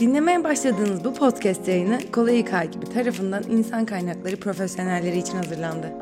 [0.00, 5.92] Dinlemeye başladığınız bu podcast yayını Kolay İK gibi tarafından insan kaynakları profesyonelleri için hazırlandı.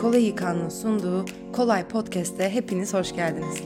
[0.00, 3.62] Kolay İK'nın sunduğu Kolay Podcast'e hepiniz hoş geldiniz.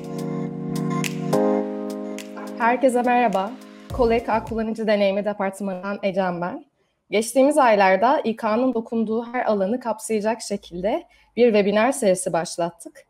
[2.59, 3.53] Herkese merhaba.
[3.93, 6.65] Kolay İK Kullanıcı Deneyimi Departmanı'ndan Ecem ben.
[7.11, 11.03] Geçtiğimiz aylarda İK'nın dokunduğu her alanı kapsayacak şekilde
[11.37, 13.07] bir webinar serisi başlattık.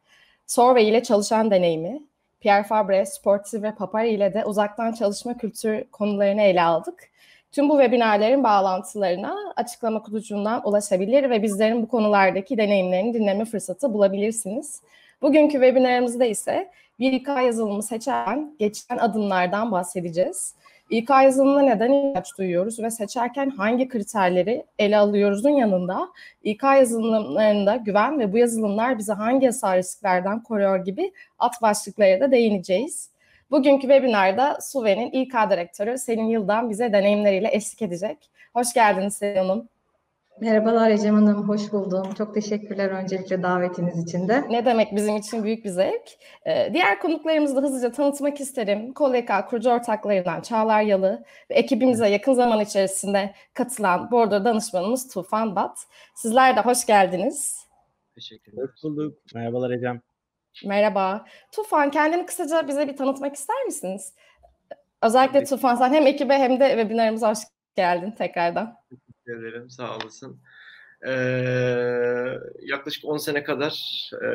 [0.46, 2.02] Survey ile çalışan deneyimi,
[2.40, 7.10] Pierre Fabre, Sportive ve Papari ile de uzaktan çalışma kültürü konularını ele aldık.
[7.52, 14.82] Tüm bu webinarların bağlantılarına açıklama kutucuğundan ulaşabilir ve bizlerin bu konulardaki deneyimlerini dinleme fırsatı bulabilirsiniz.
[15.22, 20.54] Bugünkü webinarımızda ise bir İK yazılımı seçerken geçen adımlardan bahsedeceğiz.
[20.90, 26.08] İK yazılımına neden ihtiyaç duyuyoruz ve seçerken hangi kriterleri ele alıyoruzun yanında
[26.42, 32.30] İK yazılımlarında güven ve bu yazılımlar bizi hangi hasar risklerden koruyor gibi alt başlıklara da
[32.30, 33.10] değineceğiz.
[33.50, 38.30] Bugünkü webinarda Suve'nin İK Direktörü Selin Yıldan bize deneyimleriyle eşlik edecek.
[38.52, 39.68] Hoş geldiniz Selin Hanım.
[40.40, 42.14] Merhabalar Ecem Hanım, hoş buldum.
[42.18, 44.44] Çok teşekkürler öncelikle davetiniz için de.
[44.50, 46.08] Ne demek bizim için büyük bir zevk.
[46.46, 48.92] Ee, diğer konuklarımızı da hızlıca tanıtmak isterim.
[48.92, 55.78] Koleka kurucu ortaklarından Çağlar Yalı ve ekibimize yakın zaman içerisinde katılan bordo danışmanımız Tufan Bat.
[56.14, 57.66] Sizler de hoş geldiniz.
[58.14, 58.62] Teşekkürler.
[58.62, 59.18] Hoş bulduk.
[59.34, 60.00] Merhabalar Ecem.
[60.64, 61.24] Merhaba.
[61.52, 64.14] Tufan kendini kısaca bize bir tanıtmak ister misiniz?
[65.02, 67.38] Özellikle Tufan sen hem ekibe hem de webinarımıza hoş
[67.76, 68.76] geldin tekrardan.
[69.30, 69.70] Teşekkür ederim.
[69.70, 70.40] Sağ olasın.
[71.06, 71.10] Ee,
[72.62, 73.74] yaklaşık 10 sene kadar
[74.22, 74.28] e,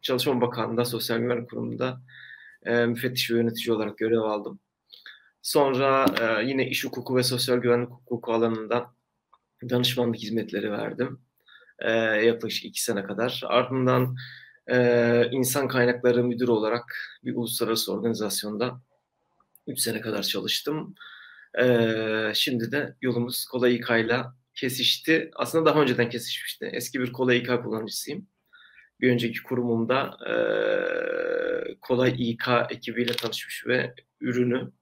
[0.00, 2.00] Çalışma Bakanlığı'nda, Sosyal Güvenlik Kurumu'nda
[2.66, 4.60] e, müfettiş ve yönetici olarak görev aldım.
[5.42, 8.90] Sonra e, yine iş hukuku ve sosyal güvenlik hukuku alanında
[9.70, 11.20] danışmanlık hizmetleri verdim.
[11.78, 13.42] E, yaklaşık iki sene kadar.
[13.44, 14.16] Ardından
[14.66, 18.80] e, insan kaynakları müdürü olarak bir uluslararası organizasyonda
[19.66, 20.94] üç sene kadar çalıştım.
[21.60, 25.30] Ee, şimdi de yolumuz Kolay İK'yla kesişti.
[25.34, 26.70] Aslında daha önceden kesişmişti.
[26.72, 28.26] Eski bir Kolay İK kullanıcısıyım.
[29.00, 30.34] Bir önceki kurumumda e,
[31.80, 34.72] Kolay İK ekibiyle tanışmış ve ürünü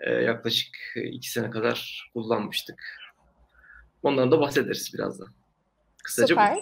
[0.00, 2.82] e, yaklaşık iki sene kadar kullanmıştık.
[4.02, 5.28] Ondan da bahsederiz birazdan.
[6.04, 6.56] Kısaca Süper.
[6.56, 6.60] Bu.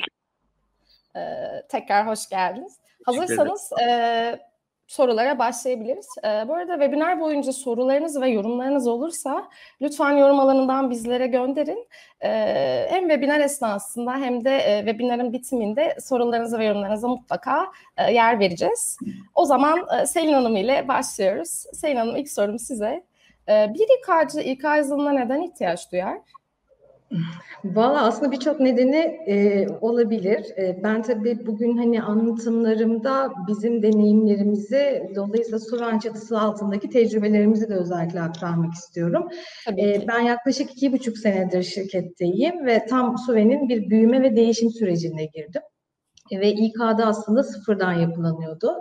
[1.18, 2.76] Ee, tekrar hoş geldiniz.
[3.04, 4.49] Hazırsanız e,
[4.90, 6.08] sorulara başlayabiliriz.
[6.24, 9.48] Ee, bu arada webinar boyunca sorularınız ve yorumlarınız olursa
[9.82, 11.88] lütfen yorum alanından bizlere gönderin.
[12.20, 18.38] Ee, hem webinar esnasında hem de e, webinarın bitiminde sorularınızı ve yorumlarınıza mutlaka e, yer
[18.38, 18.98] vereceğiz.
[19.34, 21.64] O zaman e, Selin Hanım ile başlıyoruz.
[21.72, 23.04] Selin Hanım ilk sorum size.
[23.48, 26.18] E, bir İK'cı İK yazılımına neden ihtiyaç duyar?
[27.64, 30.58] Valla aslında birçok nedeni e, olabilir.
[30.58, 38.20] E, ben tabii bugün hani anlatımlarımda bizim deneyimlerimizi dolayısıyla Suran çatısı altındaki tecrübelerimizi de özellikle
[38.20, 39.28] aktarmak istiyorum.
[39.78, 45.24] E, ben yaklaşık iki buçuk senedir şirketteyim ve tam Suve'nin bir büyüme ve değişim sürecine
[45.24, 45.62] girdim
[46.32, 48.72] ve İK'da aslında sıfırdan yapılanıyordu.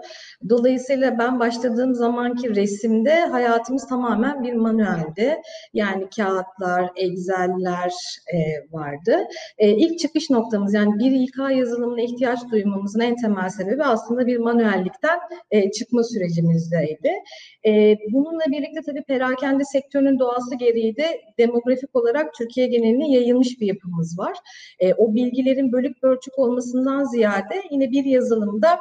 [0.50, 5.38] Dolayısıyla ben başladığım zamanki resimde hayatımız tamamen bir manueldi.
[5.74, 7.94] Yani kağıtlar, Excel'ler
[8.34, 8.38] e,
[8.72, 9.18] vardı.
[9.58, 14.38] E, ilk çıkış noktamız yani bir İK yazılımına ihtiyaç duymamızın en temel sebebi aslında bir
[14.38, 15.20] manuellikten
[15.52, 17.12] e, çıkma sürecimizdeydi.
[17.66, 23.68] E, bununla birlikte tabii perakende sektörünün doğası gereği de demografik olarak Türkiye geneline yayılmış bir
[23.68, 24.38] yapımız var.
[24.80, 27.39] E, o bilgilerin bölük pörçük olmasından ziyade
[27.72, 28.80] yine bir yazılımda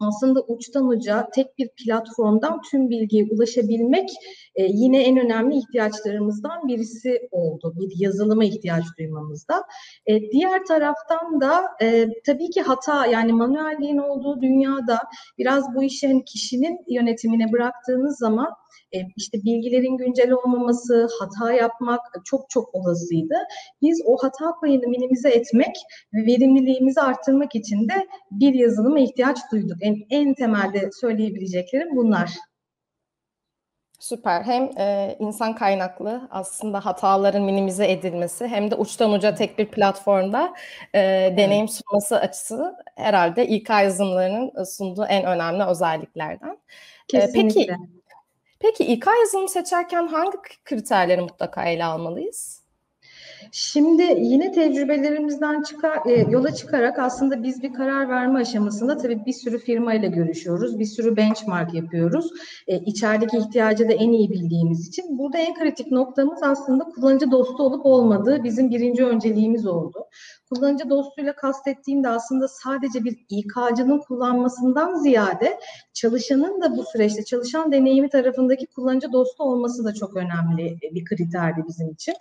[0.00, 4.10] aslında uçtan uca tek bir platformdan tüm bilgiye ulaşabilmek
[4.54, 7.74] e, yine en önemli ihtiyaçlarımızdan birisi oldu.
[7.76, 9.64] Bir yazılıma ihtiyaç duymamızda.
[10.06, 14.98] E, diğer taraftan da e, tabii ki hata yani manuelliğin olduğu dünyada
[15.38, 18.48] biraz bu işi kişinin yönetimine bıraktığınız zaman
[18.92, 23.34] e, işte bilgilerin güncel olmaması, hata yapmak çok çok olasıydı.
[23.82, 25.76] Biz o hata payını minimize etmek
[26.14, 29.76] ve verimliliğimizi arttırmak için de bir yazılıma ihtiyaç duyduk.
[29.80, 32.30] En, en temelde söyleyebileceklerim bunlar.
[33.98, 34.42] Süper.
[34.42, 40.54] Hem e, insan kaynaklı aslında hataların minimize edilmesi hem de uçtan uca tek bir platformda
[40.94, 40.98] e,
[41.36, 46.58] deneyim sunması açısı herhalde İK yazılımlarının sunduğu en önemli özelliklerden.
[47.08, 47.62] Kesinlikle.
[47.62, 47.97] E, peki
[48.60, 52.58] Peki İK yazılımı seçerken hangi kriterleri mutlaka ele almalıyız?
[53.52, 59.32] Şimdi yine tecrübelerimizden çıkar, e, yola çıkarak aslında biz bir karar verme aşamasında tabii bir
[59.32, 62.30] sürü firma ile görüşüyoruz, bir sürü benchmark yapıyoruz.
[62.66, 65.18] E, içerideki ihtiyacı da en iyi bildiğimiz için.
[65.18, 70.04] Burada en kritik noktamız aslında kullanıcı dostu olup olmadığı bizim birinci önceliğimiz oldu.
[70.48, 75.58] Kullanıcı dostuyla kastettiğim de aslında sadece bir İK'cının kullanmasından ziyade
[75.94, 81.64] çalışanın da bu süreçte çalışan deneyimi tarafındaki kullanıcı dostu olması da çok önemli bir kriterdi
[81.68, 82.14] bizim için.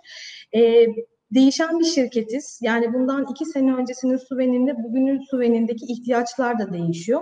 [0.56, 0.88] E,
[1.31, 2.59] değişen bir şirketiz.
[2.62, 7.21] Yani bundan iki sene öncesinin Suven'inde bugünün Suven'indeki ihtiyaçlar da değişiyor.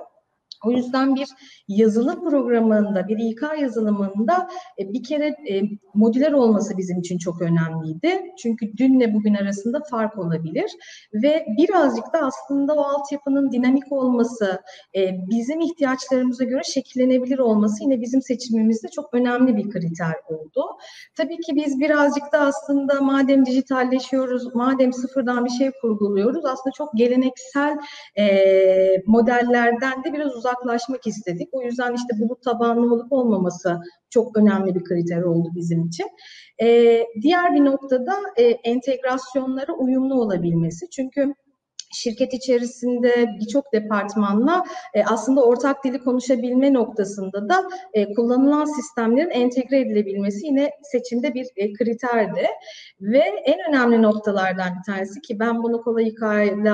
[0.65, 1.27] O yüzden bir
[1.67, 5.61] yazılım programında, bir İK yazılımında e, bir kere e,
[5.93, 8.21] modüler olması bizim için çok önemliydi.
[8.37, 10.71] Çünkü dünle bugün arasında fark olabilir
[11.13, 14.61] ve birazcık da aslında o altyapının dinamik olması,
[14.95, 20.65] e, bizim ihtiyaçlarımıza göre şekillenebilir olması yine bizim seçimimizde çok önemli bir kriter oldu.
[21.17, 26.93] Tabii ki biz birazcık da aslında madem dijitalleşiyoruz, madem sıfırdan bir şey kurguluyoruz, aslında çok
[26.93, 27.77] geleneksel
[29.05, 31.49] modellerden de biraz uzaklaşmak istedik.
[31.51, 33.79] O yüzden işte bulut tabanlı olup olmaması
[34.09, 36.07] çok önemli bir kriter oldu bizim için.
[36.61, 40.89] Ee, diğer bir noktada e, entegrasyonlara uyumlu olabilmesi.
[40.89, 41.33] Çünkü
[41.93, 49.79] şirket içerisinde birçok departmanla e, aslında ortak dili konuşabilme noktasında da e, kullanılan sistemlerin entegre
[49.79, 52.47] edilebilmesi yine seçimde bir e, kriterdi.
[53.01, 56.73] Ve en önemli noktalardan bir tanesi ki ben bunu kolay hikayeyle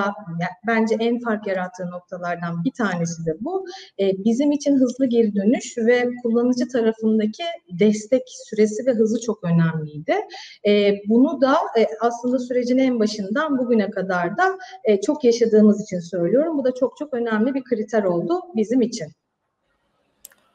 [0.68, 3.66] bence en fark yarattığı noktalardan bir tanesi de bu.
[4.00, 7.44] E, bizim için hızlı geri dönüş ve kullanıcı tarafındaki
[7.80, 10.16] destek süresi ve hızı çok önemliydi.
[10.68, 16.00] E, bunu da e, aslında sürecin en başından bugüne kadar da e, çok yaşadığımız için
[16.00, 16.58] söylüyorum.
[16.58, 19.08] Bu da çok çok önemli bir kriter oldu bizim için.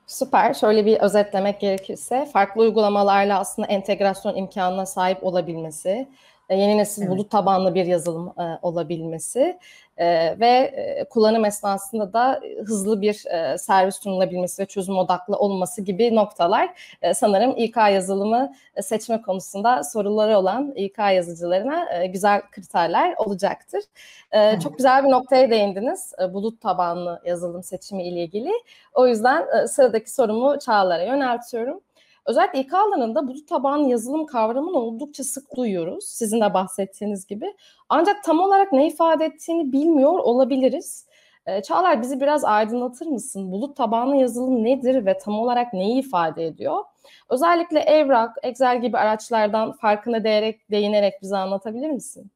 [0.07, 0.55] Süper.
[0.55, 6.09] Şöyle bir özetlemek gerekirse farklı uygulamalarla aslında entegrasyon imkanına sahip olabilmesi,
[6.55, 7.11] yeni nesil evet.
[7.11, 9.59] bulut tabanlı bir yazılım e, olabilmesi
[9.97, 15.83] e, ve e, kullanım esnasında da hızlı bir e, servis sunulabilmesi ve çözüm odaklı olması
[15.83, 22.43] gibi noktalar e, sanırım İK yazılımı e, seçme konusunda soruları olan İK yazıcılarına e, güzel
[22.53, 23.83] kriterler olacaktır.
[24.33, 28.53] E, çok güzel bir noktaya değindiniz e, bulut tabanlı yazılım seçimi ile ilgili.
[28.95, 31.81] O yüzden e, sıradaki sorumu Çağlar'a yöneltiyorum.
[32.27, 36.05] Özellikle İK alanında bulut tabanlı yazılım kavramını oldukça sık duyuyoruz.
[36.07, 37.55] Sizin de bahsettiğiniz gibi.
[37.89, 41.07] Ancak tam olarak ne ifade ettiğini bilmiyor olabiliriz.
[41.47, 43.53] Ee, Çağlar bizi biraz aydınlatır mısın?
[43.53, 46.85] Bulut tabanlı yazılım nedir ve tam olarak neyi ifade ediyor?
[47.31, 52.31] Özellikle Evrak, Excel gibi araçlardan farkına değerek, değinerek bize anlatabilir misin?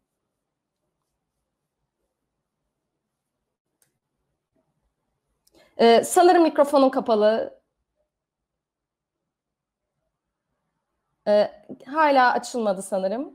[5.78, 7.59] Ee, sanırım mikrofonun kapalı.
[11.30, 11.50] Ee,
[11.86, 13.30] hala açılmadı sanırım.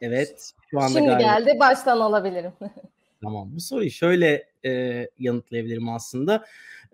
[0.00, 0.52] Evet.
[0.70, 1.22] Şu anda Şimdi galiba.
[1.22, 1.56] geldi.
[1.60, 2.52] Baştan alabilirim.
[3.22, 3.48] tamam.
[3.54, 6.44] Bu soruyu şöyle e, yanıtlayabilirim aslında.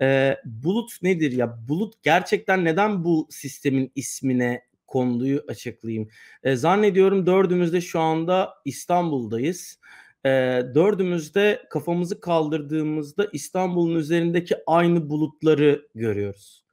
[0.01, 1.59] E, bulut nedir ya?
[1.69, 6.09] Bulut gerçekten neden bu sistemin ismine konduğu açıklayayım.
[6.43, 9.79] E, zannediyorum dördümüz de şu anda İstanbul'dayız.
[10.25, 10.29] E,
[10.75, 16.65] dördümüz de kafamızı kaldırdığımızda İstanbul'un üzerindeki aynı bulutları görüyoruz.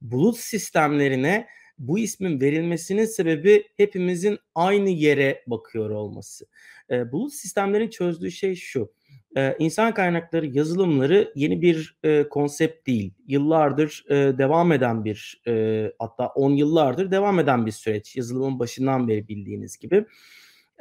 [0.00, 1.46] Bulut sistemlerine
[1.78, 6.46] bu ismin verilmesinin sebebi hepimizin aynı yere bakıyor olması.
[6.90, 8.92] E, bulut sistemlerin çözdüğü şey şu.
[9.36, 13.14] E, insan kaynakları yazılımları yeni bir e, konsept değil.
[13.26, 18.16] Yıllardır e, devam eden bir e, hatta 10 yıllardır devam eden bir süreç.
[18.16, 20.04] Yazılımın başından beri bildiğiniz gibi.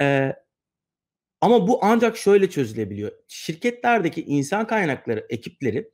[0.02, 0.36] E,
[1.42, 3.12] ama bu ancak şöyle çözülebiliyor.
[3.28, 5.92] Şirketlerdeki insan kaynakları ekipleri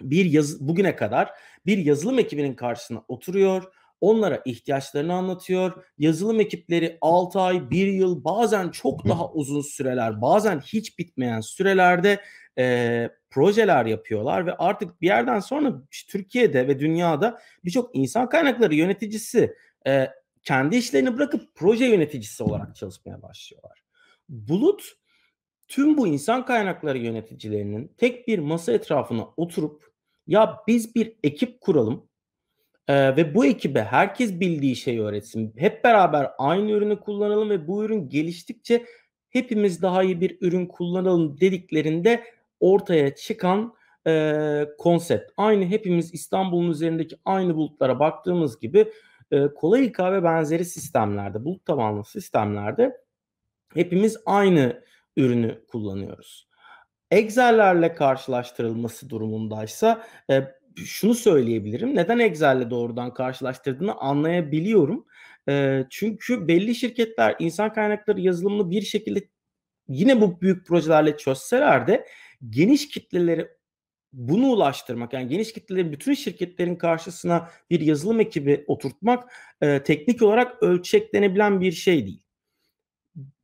[0.00, 1.30] bir yaz bugüne kadar
[1.66, 3.64] bir yazılım ekibinin karşısına oturuyor
[4.00, 5.84] Onlara ihtiyaçlarını anlatıyor.
[5.98, 12.20] Yazılım ekipleri 6 ay, 1 yıl, bazen çok daha uzun süreler, bazen hiç bitmeyen sürelerde
[12.58, 19.54] e, projeler yapıyorlar ve artık bir yerden sonra Türkiye'de ve dünyada birçok insan kaynakları yöneticisi
[19.86, 20.10] e,
[20.42, 23.82] kendi işlerini bırakıp proje yöneticisi olarak çalışmaya başlıyorlar.
[24.28, 24.82] Bulut
[25.68, 29.92] tüm bu insan kaynakları yöneticilerinin tek bir masa etrafına oturup
[30.26, 32.08] ya biz bir ekip kuralım
[32.88, 35.54] ee, ve bu ekibe herkes bildiği şeyi öğretsin.
[35.56, 38.86] Hep beraber aynı ürünü kullanalım ve bu ürün geliştikçe
[39.30, 42.24] hepimiz daha iyi bir ürün kullanalım dediklerinde
[42.60, 43.74] ortaya çıkan
[44.06, 45.32] e, konsept.
[45.36, 48.92] Aynı hepimiz İstanbul'un üzerindeki aynı bulutlara baktığımız gibi
[49.30, 52.96] e, kolay İK ve benzeri sistemlerde, bulut tabanlı sistemlerde
[53.74, 54.82] hepimiz aynı
[55.16, 56.48] ürünü kullanıyoruz.
[57.10, 61.96] Excel'lerle karşılaştırılması durumundaysa e, şunu söyleyebilirim.
[61.96, 65.06] Neden Excel'le doğrudan karşılaştırdığını anlayabiliyorum.
[65.48, 69.28] E, çünkü belli şirketler insan kaynakları yazılımını bir şekilde
[69.88, 72.06] yine bu büyük projelerle çözseler de
[72.50, 73.48] geniş kitleleri
[74.12, 80.62] bunu ulaştırmak yani geniş kitlelerin bütün şirketlerin karşısına bir yazılım ekibi oturtmak e, teknik olarak
[80.62, 82.22] ölçeklenebilen bir şey değil.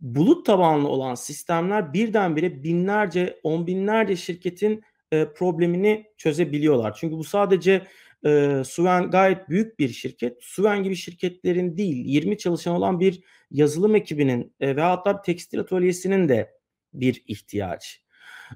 [0.01, 4.83] bulut tabanlı olan sistemler birdenbire binlerce, on binlerce şirketin
[5.13, 6.95] e, problemini çözebiliyorlar.
[6.95, 7.87] Çünkü bu sadece
[8.27, 10.37] e, Suven gayet büyük bir şirket.
[10.41, 15.61] Suven gibi şirketlerin değil, 20 çalışan olan bir yazılım ekibinin e, ve hatta bir tekstil
[15.61, 16.53] atölyesinin de
[16.95, 18.05] bir ihtiyaç.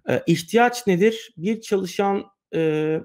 [0.09, 1.35] E, ihtiyaç nedir?
[1.37, 3.01] Bir çalışan e,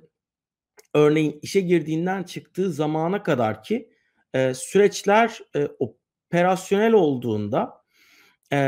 [0.94, 3.90] örneğin işe girdiğinden çıktığı zamana kadar ki
[4.34, 7.84] e, süreçler e, operasyonel olduğunda
[8.54, 8.60] e,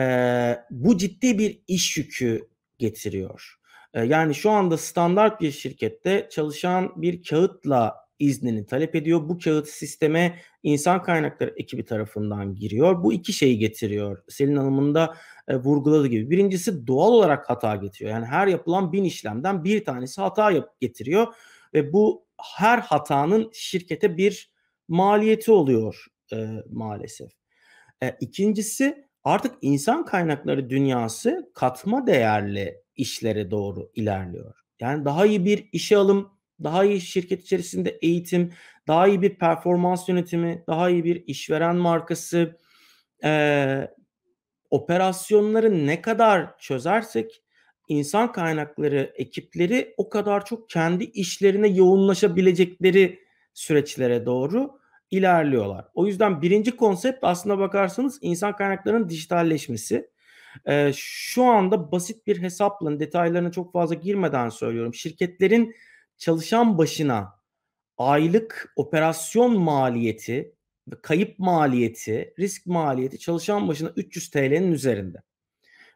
[0.69, 3.62] bu ciddi bir iş yükü getiriyor.
[3.93, 9.29] E, yani şu anda standart bir şirkette çalışan bir kağıtla iznini talep ediyor.
[9.29, 13.03] Bu kağıt sisteme insan kaynakları ekibi tarafından giriyor.
[13.03, 14.23] Bu iki şeyi getiriyor.
[14.29, 15.15] Selin Hanım'ın da
[15.47, 16.29] e, vurguladığı gibi.
[16.29, 18.11] Birincisi doğal olarak hata getiriyor.
[18.11, 21.27] Yani her yapılan bin işlemden bir tanesi hata yap getiriyor
[21.73, 22.25] ve bu
[22.57, 24.53] her hatanın şirkete bir
[24.87, 27.31] maliyeti oluyor e, maalesef.
[28.03, 34.55] E, ikincisi artık insan kaynakları dünyası katma değerli işlere doğru ilerliyor.
[34.79, 36.31] Yani daha iyi bir işe alım,
[36.63, 38.53] daha iyi şirket içerisinde eğitim,
[38.87, 42.57] daha iyi bir performans yönetimi, daha iyi bir işveren markası,
[43.23, 43.87] e,
[44.69, 47.43] operasyonları ne kadar çözersek
[47.87, 53.19] insan kaynakları ekipleri o kadar çok kendi işlerine yoğunlaşabilecekleri
[53.53, 54.79] süreçlere doğru
[55.11, 55.85] ilerliyorlar.
[55.93, 60.12] O yüzden birinci konsept aslında bakarsanız insan kaynaklarının dijitalleşmesi.
[60.67, 64.93] Ee, şu anda basit bir hesapla detaylarına çok fazla girmeden söylüyorum.
[64.93, 65.75] Şirketlerin
[66.17, 67.39] çalışan başına
[67.97, 70.55] aylık operasyon maliyeti,
[71.01, 75.17] kayıp maliyeti, risk maliyeti çalışan başına 300 TL'nin üzerinde.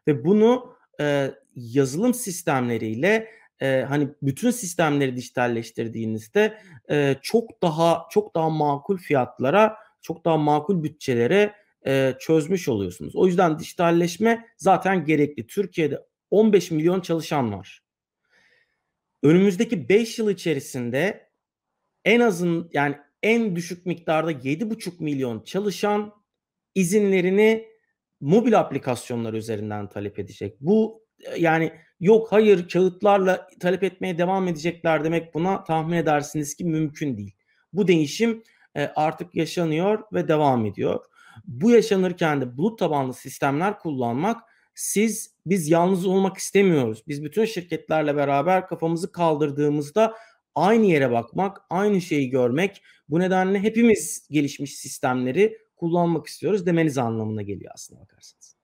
[0.06, 3.28] Ve bunu e, yazılım sistemleriyle
[3.60, 6.58] e, hani bütün sistemleri dijitalleştirdiğinizde
[6.90, 11.54] e, çok daha çok daha makul fiyatlara, çok daha makul bütçelere
[11.86, 13.16] e, çözmüş oluyorsunuz.
[13.16, 15.46] O yüzden dijitalleşme zaten gerekli.
[15.46, 17.82] Türkiye'de 15 milyon çalışan var.
[19.22, 21.30] Önümüzdeki 5 yıl içerisinde
[22.04, 26.14] en azın yani en düşük miktarda 7,5 milyon çalışan
[26.74, 27.68] izinlerini
[28.20, 30.56] mobil aplikasyonlar üzerinden talep edecek.
[30.60, 31.06] Bu
[31.36, 37.36] yani yok hayır kağıtlarla talep etmeye devam edecekler demek buna tahmin edersiniz ki mümkün değil.
[37.72, 38.42] Bu değişim
[38.96, 41.04] artık yaşanıyor ve devam ediyor.
[41.48, 44.40] Bu yaşanırken de bulut tabanlı sistemler kullanmak
[44.74, 47.02] siz biz yalnız olmak istemiyoruz.
[47.08, 50.14] Biz bütün şirketlerle beraber kafamızı kaldırdığımızda
[50.54, 52.82] aynı yere bakmak, aynı şeyi görmek.
[53.08, 58.57] Bu nedenle hepimiz gelişmiş sistemleri kullanmak istiyoruz demeniz anlamına geliyor aslında bakarsanız.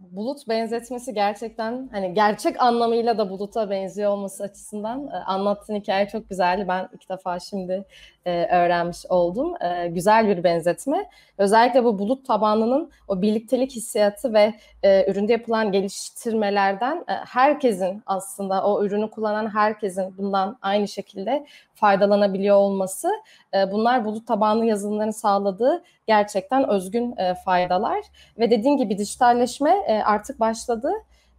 [0.00, 6.28] Bulut benzetmesi gerçekten hani gerçek anlamıyla da buluta benziyor olması açısından e, anlattığın hikaye çok
[6.28, 6.64] güzeldi.
[6.68, 7.84] Ben ilk defa şimdi
[8.26, 9.54] e, öğrenmiş oldum.
[9.62, 11.10] E, güzel bir benzetme.
[11.38, 18.64] Özellikle bu bulut tabanının o birliktelik hissiyatı ve e, üründe yapılan geliştirmelerden e, herkesin aslında
[18.64, 23.10] o ürünü kullanan herkesin bundan aynı şekilde faydalanabiliyor olması
[23.54, 28.04] e, bunlar bulut tabanlı yazılımların sağladığı gerçekten özgün e, faydalar
[28.38, 30.92] ve dediğim gibi dijitalleşme e, artık başladı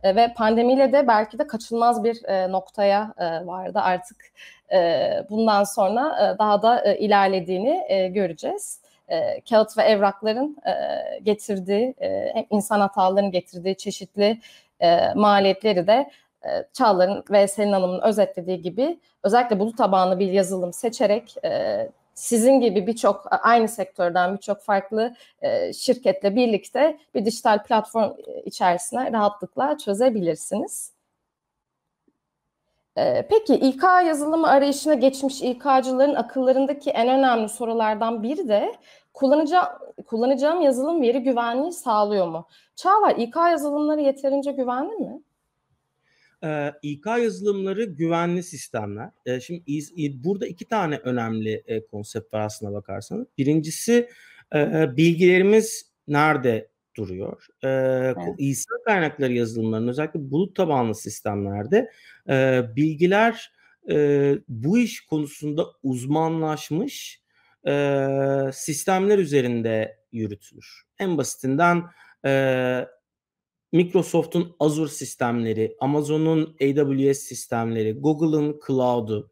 [0.03, 3.13] e, ve pandemiyle de belki de kaçınılmaz bir e, noktaya
[3.45, 4.31] vardı artık
[5.29, 8.81] bundan sonra daha da ilerlediğini göreceğiz.
[9.49, 10.57] Kağıt ve evrakların
[11.23, 11.95] getirdiği,
[12.49, 14.39] insan hatalarının getirdiği çeşitli
[15.15, 16.11] maliyetleri de
[16.73, 21.35] Çağlar'ın ve Selin Hanım'ın özetlediği gibi özellikle bulut tabanlı bir yazılım seçerek
[22.19, 28.11] sizin gibi birçok aynı sektörden birçok farklı e, şirketle birlikte bir dijital platform
[28.45, 30.93] içerisine rahatlıkla çözebilirsiniz.
[32.97, 38.75] E, peki İK yazılımı arayışına geçmiş İK'cıların akıllarındaki en önemli sorulardan biri de
[39.13, 39.67] kullanacağım,
[40.07, 42.47] kullanacağım yazılım veri güvenliği sağlıyor mu?
[42.75, 45.21] Çağlar, İK yazılımları yeterince güvenli mi?
[46.43, 49.09] E, İK yazılımları güvenli sistemler.
[49.25, 49.93] E, şimdi iz,
[50.23, 53.27] burada iki tane önemli e, konsept var aslına bakarsanız.
[53.37, 54.09] Birincisi
[54.55, 57.47] e, bilgilerimiz nerede duruyor?
[57.63, 58.17] E, evet.
[58.37, 61.91] İnsan kaynakları yazılımlarının özellikle bulut tabanlı sistemlerde
[62.29, 63.51] e, bilgiler
[63.89, 67.21] e, bu iş konusunda uzmanlaşmış
[67.67, 67.95] e,
[68.53, 70.81] sistemler üzerinde yürütülür.
[70.99, 71.83] En basitinden
[72.25, 72.31] e,
[73.71, 79.31] Microsoft'un Azure sistemleri, Amazon'un AWS sistemleri, Google'ın Cloud'u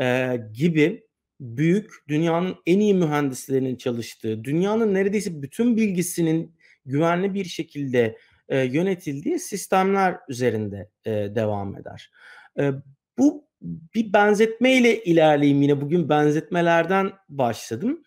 [0.00, 1.04] e, gibi
[1.40, 6.54] büyük dünyanın en iyi mühendislerinin çalıştığı, dünyanın neredeyse bütün bilgisinin
[6.86, 12.10] güvenli bir şekilde e, yönetildiği sistemler üzerinde e, devam eder.
[12.58, 12.70] E,
[13.18, 13.44] bu
[13.94, 18.02] bir benzetmeyle ilerleyeyim yine bugün benzetmelerden başladım.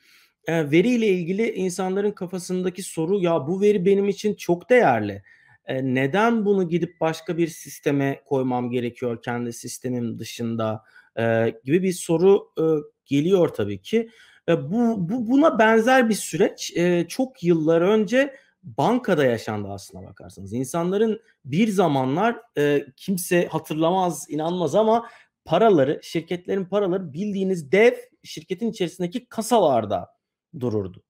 [0.47, 5.23] e, veriyle ilgili insanların kafasındaki soru ya bu veri benim için çok değerli.
[5.69, 10.83] Neden bunu gidip başka bir sisteme koymam gerekiyor kendi sistemim dışında
[11.19, 12.63] e, gibi bir soru e,
[13.05, 14.09] geliyor tabii ki.
[14.49, 20.53] E, bu, bu buna benzer bir süreç e, çok yıllar önce bankada yaşandı aslına bakarsanız.
[20.53, 25.09] İnsanların bir zamanlar e, kimse hatırlamaz, inanmaz ama
[25.45, 27.93] paraları, şirketlerin paraları bildiğiniz dev
[28.23, 30.09] şirketin içerisindeki kasalarda
[30.59, 31.03] dururdu.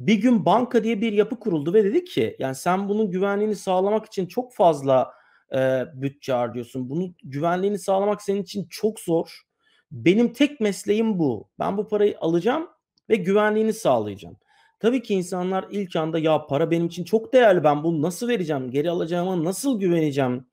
[0.00, 4.06] Bir gün banka diye bir yapı kuruldu ve dedi ki yani sen bunun güvenliğini sağlamak
[4.06, 5.12] için çok fazla
[5.54, 6.90] e, bütçe harcıyorsun.
[6.90, 9.40] Bunun güvenliğini sağlamak senin için çok zor.
[9.90, 11.48] Benim tek mesleğim bu.
[11.58, 12.68] Ben bu parayı alacağım
[13.08, 14.36] ve güvenliğini sağlayacağım.
[14.78, 18.70] Tabii ki insanlar ilk anda ya para benim için çok değerli ben bunu nasıl vereceğim,
[18.70, 20.46] geri alacağıma nasıl güveneceğim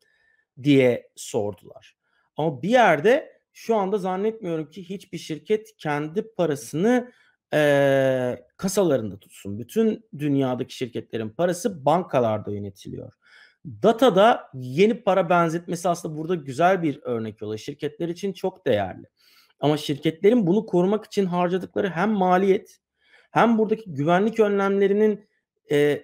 [0.63, 1.97] diye sordular.
[2.37, 7.11] Ama bir yerde şu anda zannetmiyorum ki hiçbir şirket kendi parasını
[7.53, 9.59] e, kasalarında tutsun.
[9.59, 13.13] Bütün dünyadaki şirketlerin parası bankalarda yönetiliyor.
[13.65, 17.59] Datada yeni para benzetmesi aslında burada güzel bir örnek oluyor.
[17.59, 19.07] Şirketler için çok değerli.
[19.59, 22.79] Ama şirketlerin bunu korumak için harcadıkları hem maliyet
[23.31, 25.27] hem buradaki güvenlik önlemlerinin
[25.71, 26.03] e,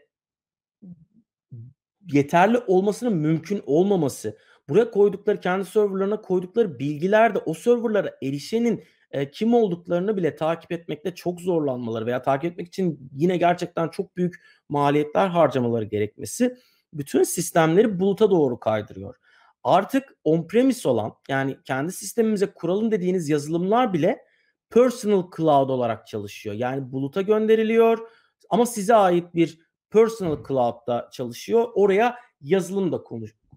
[2.12, 4.38] yeterli olmasının mümkün olmaması,
[4.70, 10.72] buraya koydukları kendi serverlarına koydukları bilgiler de o serverlara erişenin e, kim olduklarını bile takip
[10.72, 14.36] etmekte çok zorlanmaları veya takip etmek için yine gerçekten çok büyük
[14.70, 16.58] maliyetler harcamaları gerekmesi
[16.94, 19.16] bütün sistemleri buluta doğru kaydırıyor.
[19.64, 24.26] Artık on-premise olan yani kendi sistemimize kuralım dediğiniz yazılımlar bile
[24.70, 26.56] personal cloud olarak çalışıyor.
[26.56, 28.10] Yani buluta gönderiliyor
[28.50, 31.70] ama size ait bir personal cloud'da çalışıyor.
[31.76, 33.04] Oraya yazılım da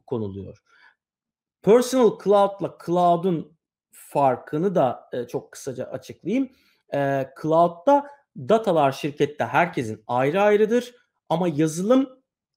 [0.07, 0.63] konuluyor.
[1.63, 3.56] Personal cloud'la cloud'un
[4.17, 6.49] farkını da e, çok kısaca açıklayayım.
[6.95, 8.07] E, cloud'da
[8.37, 10.95] datalar şirkette herkesin ayrı ayrıdır
[11.29, 12.09] ama yazılım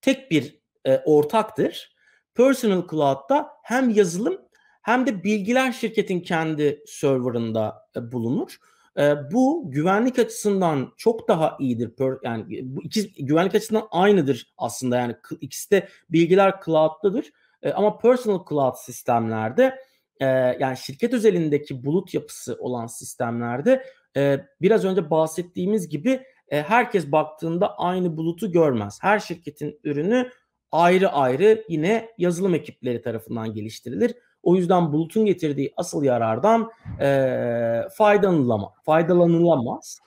[0.02, 1.96] tek bir e, ortaktır.
[2.36, 4.42] Personal Cloud'da hem yazılım
[4.82, 8.58] hem de bilgiler şirketin kendi serverında e, bulunur.
[8.98, 11.94] E, bu güvenlik açısından çok daha iyidir.
[12.24, 17.32] Yani bu iki güvenlik açısından aynıdır aslında yani ikisi de bilgiler cloud'dadır.
[17.64, 19.89] E, ama personal cloud sistemlerde
[20.20, 20.26] e,
[20.60, 23.84] yani şirket özelindeki bulut yapısı olan sistemlerde
[24.18, 29.00] e, biraz önce bahsettiğimiz gibi e, herkes baktığında aynı bulutu görmez.
[29.02, 30.30] Her şirketin ürünü
[30.72, 34.16] ayrı ayrı yine yazılım ekipleri tarafından geliştirilir.
[34.44, 40.00] O yüzden bulutun getirdiği asıl yarardan e, faydalanılama, faydalanılamaz.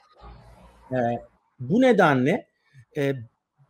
[0.92, 0.96] E,
[1.60, 2.46] bu nedenle
[2.96, 3.14] e,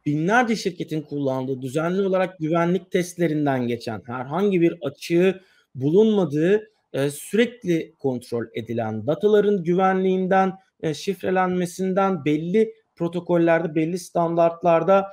[0.07, 5.41] binlerce şirketin kullandığı düzenli olarak güvenlik testlerinden geçen herhangi bir açığı
[5.75, 15.13] bulunmadığı e, sürekli kontrol edilen dataların güvenliğinden, e, şifrelenmesinden belli protokollerde, belli standartlarda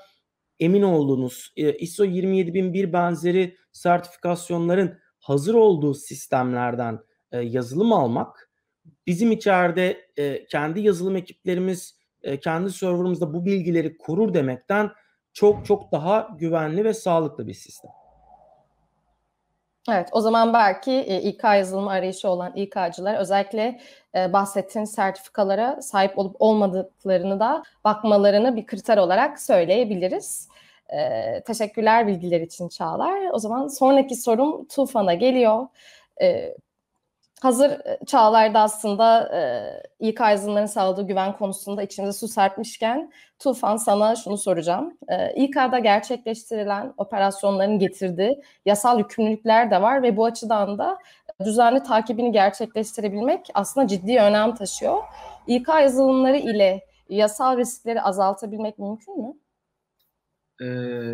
[0.59, 6.99] emin olduğunuz e, ISO 27001 benzeri sertifikasyonların hazır olduğu sistemlerden
[7.31, 8.51] yazılım almak
[9.07, 9.97] bizim içeride
[10.49, 11.99] kendi yazılım ekiplerimiz
[12.41, 14.91] kendi serverımızda bu bilgileri korur demekten
[15.33, 17.91] çok çok daha güvenli ve sağlıklı bir sistem.
[19.93, 23.79] Evet, o zaman belki e, İK yazılımı arayışı olan İK'cılar özellikle
[24.15, 30.49] e, bahsettiğin sertifikalara sahip olup olmadıklarını da bakmalarını bir kriter olarak söyleyebiliriz.
[30.89, 33.29] E, teşekkürler bilgiler için Çağlar.
[33.33, 35.67] O zaman sonraki sorum Tufan'a geliyor.
[36.21, 36.55] E,
[37.41, 44.15] hazır e, çağlarda aslında e, İK yazılımların sağladığı güven konusunda içimize su serpmişken Tufan sana
[44.15, 44.97] şunu soracağım.
[45.07, 50.97] E, İK'da gerçekleştirilen operasyonların getirdiği yasal yükümlülükler de var ve bu açıdan da
[51.45, 55.03] düzenli takibini gerçekleştirebilmek aslında ciddi önem taşıyor.
[55.47, 59.33] İK yazılımları ile yasal riskleri azaltabilmek mümkün mü?
[60.61, 60.65] Ee,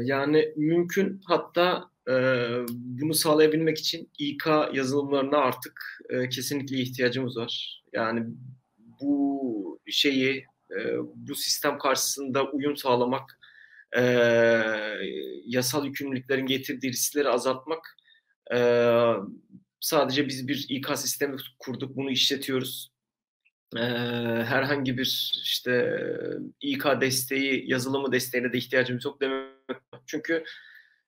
[0.04, 2.14] yani mümkün hatta e,
[2.70, 7.84] bunu sağlayabilmek için İK yazılımlarına artık e, kesinlikle ihtiyacımız var.
[7.94, 8.26] Yani
[9.02, 13.40] bu şeyi e, bu sistem karşısında uyum sağlamak
[13.98, 14.02] e,
[15.46, 17.98] yasal yükümlülüklerin getirdiği riskleri azaltmak
[18.54, 18.60] e,
[19.80, 22.96] sadece biz bir İK sistemi kurduk bunu işletiyoruz
[23.76, 23.80] e,
[24.44, 26.00] herhangi bir işte
[26.62, 29.50] İK desteği, yazılımı desteğine de ihtiyacımız yok demek.
[30.06, 30.44] Çünkü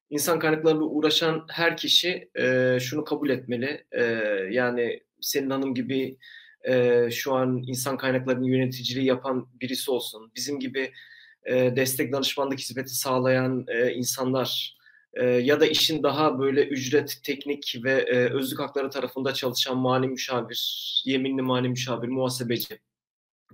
[0.10, 3.86] insan kaynaklarıyla uğraşan her kişi e, şunu kabul etmeli.
[3.92, 4.04] E,
[4.52, 6.18] yani senin hanım gibi
[6.68, 10.32] e, şu an insan kaynaklarının yöneticiliği yapan birisi olsun.
[10.36, 10.92] Bizim gibi
[11.46, 14.78] e, destek danışmanlık hizmeti sağlayan e, insanlar
[15.14, 20.08] e, ya da işin daha böyle ücret, teknik ve e, özlük hakları tarafında çalışan mali
[20.08, 22.80] müşavir, yeminli mali müşavir, muhasebeci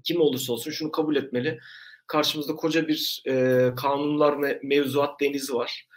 [0.03, 1.59] kim olursa olsun şunu kabul etmeli.
[2.07, 5.87] Karşımızda koca bir e, kanunlar ve mevzuat denizi var.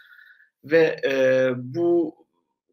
[0.63, 2.15] Ve e, bu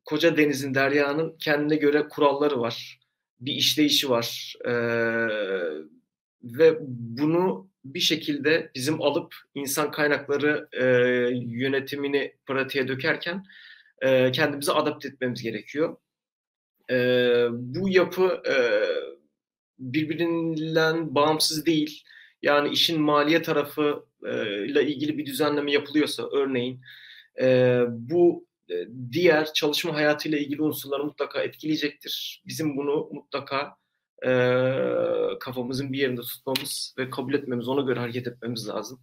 [0.05, 3.01] koca denizin, deryanın kendine göre kuralları var.
[3.41, 4.55] Bir işleyişi var.
[4.65, 4.73] E,
[6.43, 10.85] ve bunu bir şekilde bizim alıp insan kaynakları e,
[11.35, 13.45] yönetimini pratiğe dökerken
[14.03, 15.97] e, kendimizi adapte etmemiz gerekiyor.
[16.91, 16.97] E,
[17.51, 18.55] bu yapı e,
[19.79, 22.05] birbirinden bağımsız değil.
[22.43, 26.81] Yani işin maliye tarafı e, ile ilgili bir düzenleme yapılıyorsa örneğin
[27.41, 28.75] e, bu e,
[29.13, 32.43] diğer çalışma hayatıyla ilgili unsurları mutlaka etkileyecektir.
[32.47, 33.77] Bizim bunu mutlaka
[34.27, 34.31] e,
[35.41, 39.01] kafamızın bir yerinde tutmamız ve kabul etmemiz, ona göre hareket etmemiz lazım.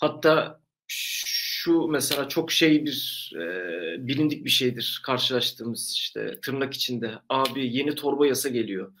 [0.00, 7.76] Hatta şu mesela çok şey bir e, bilindik bir şeydir karşılaştığımız işte tırnak içinde abi
[7.76, 8.92] yeni torba yasa geliyor.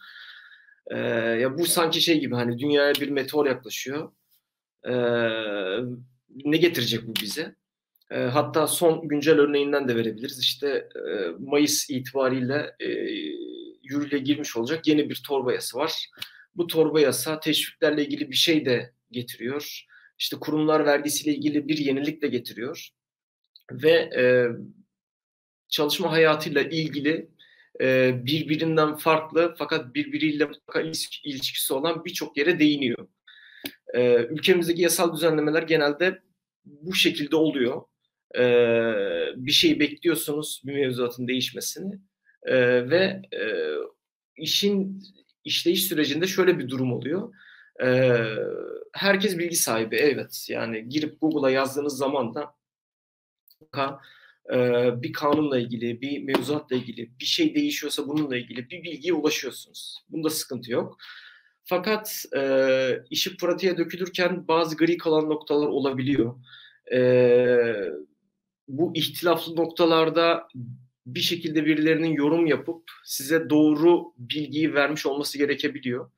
[0.86, 0.98] E,
[1.40, 4.12] ya bu sanki şey gibi hani dünyaya bir meteor yaklaşıyor.
[4.84, 4.92] E,
[6.44, 7.59] ne getirecek bu bize?
[8.10, 10.40] E, hatta son güncel örneğinden de verebiliriz.
[10.40, 12.88] İşte e, Mayıs itibariyle e,
[13.82, 16.08] yürürlüğe girmiş olacak yeni bir torba yasa var.
[16.54, 19.86] Bu torba yasa teşviklerle ilgili bir şey de getiriyor.
[20.18, 22.88] İşte kurumlar vergisiyle ilgili bir yenilik de getiriyor.
[23.72, 24.48] Ve e,
[25.68, 27.30] çalışma hayatıyla ilgili
[27.80, 30.48] e, birbirinden farklı fakat birbiriyle
[31.24, 33.08] ilişkisi olan birçok yere değiniyor.
[34.30, 36.22] Ülkemizdeki yasal düzenlemeler genelde
[36.64, 37.82] bu şekilde oluyor.
[38.38, 38.42] E,
[39.36, 41.98] bir şey bekliyorsunuz bir mevzuatın değişmesini
[42.42, 42.56] e,
[42.90, 43.42] ve e,
[44.36, 45.02] işin
[45.44, 47.34] işleyiş sürecinde şöyle bir durum oluyor.
[47.82, 48.18] E,
[48.92, 52.54] herkes bilgi sahibi evet yani girip Google'a yazdığınız zaman da
[55.02, 60.04] bir kanunla ilgili, bir mevzuatla ilgili, bir şey değişiyorsa bununla ilgili bir bilgiye ulaşıyorsunuz.
[60.08, 60.98] Bunda sıkıntı yok.
[61.64, 66.34] Fakat e, işi pratiğe dökülürken bazı gri kalan noktalar olabiliyor.
[66.92, 66.98] E,
[68.70, 70.48] bu ihtilaflı noktalarda
[71.06, 76.10] bir şekilde birilerinin yorum yapıp size doğru bilgiyi vermiş olması gerekebiliyor.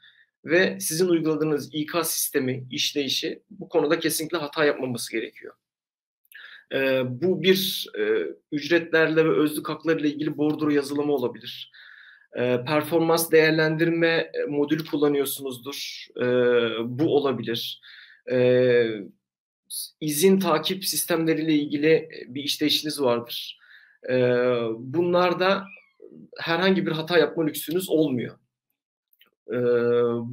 [0.45, 5.55] Ve sizin uyguladığınız İK sistemi, işleyişi bu konuda kesinlikle hata yapmaması gerekiyor.
[6.75, 8.03] Ee, bu bir e,
[8.53, 11.73] ücretlerle ve özlük hakları ile ilgili bordro yazılımı olabilir.
[12.39, 16.07] Ee, performans değerlendirme modülü kullanıyorsunuzdur.
[16.17, 16.25] Ee,
[16.85, 17.81] bu olabilir.
[18.31, 18.87] Ee,
[20.01, 23.63] izin takip sistemleriyle ilgili bir işleyişiniz vardır
[24.11, 24.15] e,
[24.79, 25.65] bunlarda
[26.39, 28.39] herhangi bir hata yapma lüksünüz olmuyor.
[29.49, 29.59] E,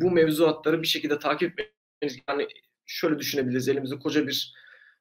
[0.02, 2.48] bu mevzuatları bir şekilde takip etmeniz yani
[2.86, 4.54] şöyle düşünebiliriz elimizde koca bir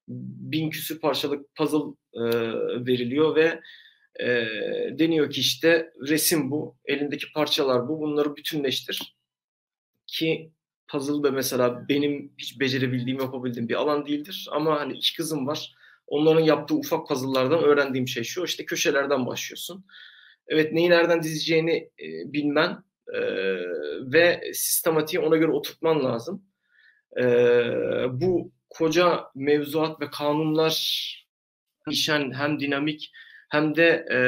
[0.08, 2.22] bin küsür parçalık puzzle e,
[2.86, 3.60] veriliyor ve
[4.20, 4.26] e,
[4.98, 9.16] deniyor ki işte resim bu, elindeki parçalar bu, bunları bütünleştir.
[10.06, 10.52] Ki
[10.88, 14.48] puzzle da mesela benim hiç becerebildiğim, yapabildiğim bir alan değildir.
[14.52, 15.74] Ama hani iki kızım var.
[16.06, 18.44] Onların yaptığı ufak puzzle'lardan öğrendiğim şey şu.
[18.44, 19.84] işte köşelerden başlıyorsun.
[20.48, 23.20] Evet neyi nereden dizeceğini e, bilmen e,
[24.12, 26.42] ve sistematiği ona göre oturtman lazım.
[27.20, 27.24] E,
[28.10, 30.74] bu koca mevzuat ve kanunlar
[31.90, 33.12] işen hem dinamik
[33.48, 34.18] hem de e,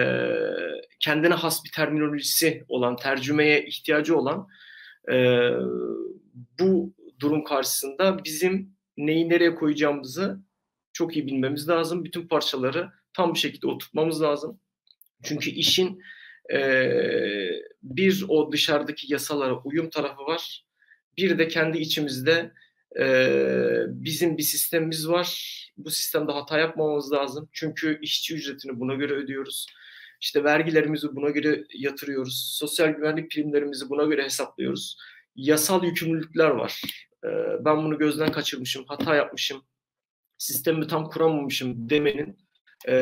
[1.00, 4.48] kendine has bir terminolojisi olan, tercümeye ihtiyacı olan
[5.12, 5.50] e,
[6.60, 10.40] bu durum karşısında bizim neyi nereye koyacağımızı
[10.92, 12.04] çok iyi bilmemiz lazım.
[12.04, 14.60] Bütün parçaları tam bir şekilde oturtmamız lazım.
[15.22, 16.02] Çünkü işin
[16.52, 16.60] e,
[17.82, 20.64] bir o dışarıdaki yasalara uyum tarafı var.
[21.16, 22.52] Bir de kendi içimizde
[22.98, 23.04] e,
[23.88, 25.56] bizim bir sistemimiz var.
[25.76, 27.48] Bu sistemde hata yapmamamız lazım.
[27.52, 29.66] Çünkü işçi ücretini buna göre ödüyoruz.
[30.20, 32.56] İşte vergilerimizi buna göre yatırıyoruz.
[32.58, 34.96] Sosyal güvenlik primlerimizi buna göre hesaplıyoruz.
[35.36, 36.82] Yasal yükümlülükler var.
[37.24, 37.28] E,
[37.64, 39.62] ben bunu gözden kaçırmışım, hata yapmışım
[40.40, 42.38] sistemi tam kuramamışım demenin
[42.88, 42.94] e,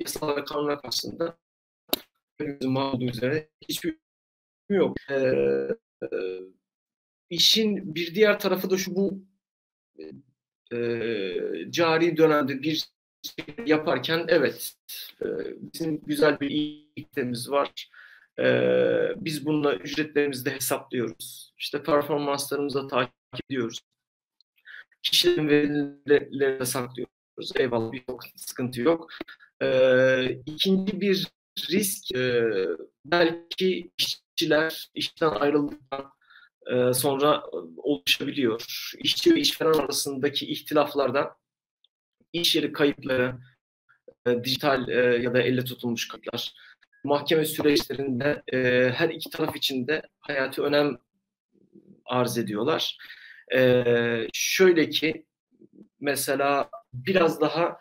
[0.00, 1.38] yasal ve kanunlar karşısında
[2.62, 3.98] olduğu üzere hiçbir
[4.68, 4.96] yok.
[5.10, 5.14] E,
[6.02, 6.08] e,
[7.30, 9.24] işin bir diğer tarafı da şu bu
[10.72, 12.88] e, cari dönemde bir
[13.66, 14.72] yaparken evet
[15.22, 15.26] e,
[15.74, 17.88] bizim güzel bir iyiliklerimiz var.
[18.38, 18.44] E,
[19.16, 21.54] biz bununla ücretlerimizi de hesaplıyoruz.
[21.58, 23.80] İşte performanslarımızı da takip ediyoruz
[25.02, 27.52] kişilerin verilerini saklıyoruz.
[27.56, 28.04] Eyvallah bir
[28.36, 29.10] sıkıntı yok.
[29.62, 31.26] Ee, ikinci bir
[31.70, 32.44] risk e,
[33.04, 36.12] belki işçiler işten ayrıldıktan
[36.66, 37.42] e, sonra
[37.76, 38.92] oluşabiliyor.
[38.98, 41.36] İşçi ve işveren arasındaki ihtilaflarda
[42.32, 43.34] iş yeri kayıpları,
[44.26, 46.54] e, dijital e, ya da elle tutulmuş kayıplar,
[47.04, 50.98] mahkeme süreçlerinde e, her iki taraf için de hayati önem
[52.04, 52.98] arz ediyorlar.
[54.32, 55.26] Şöyle ki
[56.00, 57.78] mesela biraz daha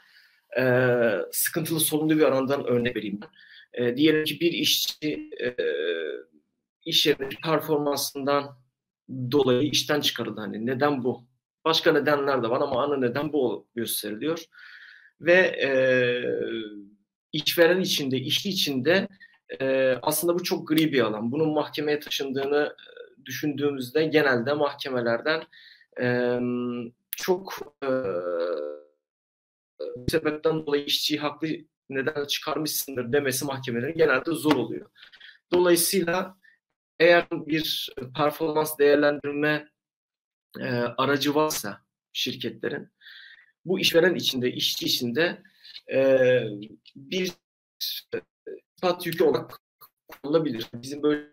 [1.32, 3.98] sıkıntılı sorunlu bir alandan örnek vereyim ben.
[3.98, 5.56] Diyelim ki bir işçi e,
[6.86, 8.58] iş yerindeki performansından
[9.10, 10.42] dolayı işten çıkarıldı.
[10.42, 11.28] Hani neden bu?
[11.68, 14.46] Başka nedenler de var ama ana neden bu gösteriliyor.
[15.22, 15.70] Ve e,
[17.34, 19.08] işveren içinde, işçi içinde
[19.62, 21.32] e, aslında bu çok gri bir alan.
[21.32, 22.76] Bunun mahkemeye taşındığını
[23.26, 25.44] düşündüğümüzde genelde mahkemelerden
[26.02, 26.40] e,
[27.12, 27.54] çok
[27.84, 27.90] e,
[30.08, 31.48] sebepten dolayı işçiyi haklı
[31.90, 34.90] neden çıkarmışsındır demesi mahkemelerin genelde zor oluyor.
[35.54, 36.38] Dolayısıyla
[37.00, 39.68] eğer bir performans değerlendirme
[40.60, 41.82] e, aracı varsa
[42.14, 42.90] şirketlerin
[43.66, 45.44] bu işveren içinde, işçi içinde
[45.94, 46.40] e,
[46.96, 47.32] bir
[48.76, 49.60] ispat yükü olarak
[50.08, 50.68] kullanılabilir.
[50.74, 51.28] Bizim böyle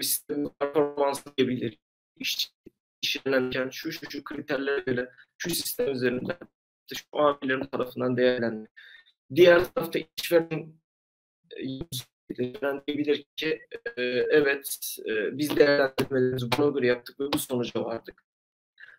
[0.00, 1.78] bir sistemin performansı diyebilir.
[2.16, 2.48] İşçi
[3.02, 6.38] işlenirken şu şu şu kriterlere göre şu sistem üzerinde
[6.94, 8.70] şu amirlerin tarafından değerlendir.
[9.34, 10.72] Diğer tarafta işveren
[12.34, 13.60] diyebilir ki
[13.96, 18.24] e, evet e, biz değerlendirmelerimizi buna göre yaptık ve bu sonuca vardık.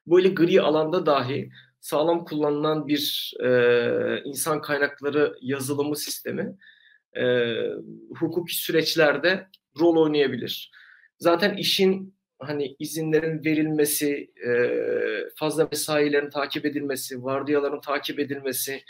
[0.08, 6.58] Böyle gri alanda dahi sağlam kullanılan bir e, insan kaynakları yazılımı sistemi
[8.20, 9.48] hukuki süreçlerde
[9.80, 10.72] rol oynayabilir.
[11.20, 14.32] Zaten işin hani izinlerin verilmesi,
[15.36, 18.84] fazla mesailerin takip edilmesi, vardiyaların takip edilmesi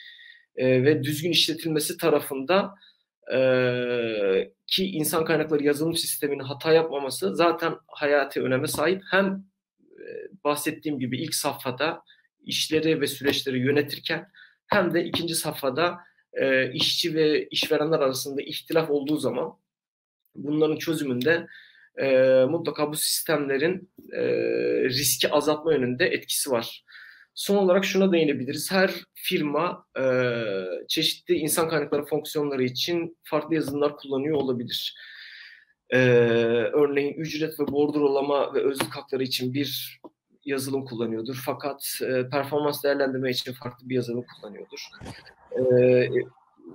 [0.57, 2.73] ve düzgün işletilmesi tarafında
[3.33, 9.01] e, ki insan kaynakları yazılım sisteminin hata yapmaması zaten hayati öneme sahip.
[9.11, 9.43] Hem
[10.43, 12.03] bahsettiğim gibi ilk safhada
[12.43, 14.31] işleri ve süreçleri yönetirken
[14.67, 15.97] hem de ikinci safhada
[16.33, 19.53] e, işçi ve işverenler arasında ihtilaf olduğu zaman
[20.35, 21.47] bunların çözümünde
[21.97, 22.09] e,
[22.49, 24.21] mutlaka bu sistemlerin e,
[24.83, 26.83] riski azaltma yönünde etkisi var.
[27.37, 28.71] Son olarak şuna değinebiliriz.
[28.71, 30.03] Her firma e,
[30.87, 34.95] çeşitli insan kaynakları fonksiyonları için farklı yazılımlar kullanıyor olabilir.
[35.89, 35.99] E,
[36.73, 39.99] örneğin ücret ve bordrolama ve özlük hakları için bir
[40.45, 41.41] yazılım kullanıyordur.
[41.45, 44.87] Fakat e, performans değerlendirme için farklı bir yazılım kullanıyordur.
[45.51, 46.09] E,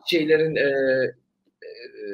[0.06, 0.68] şeylerin e,
[1.62, 2.08] e,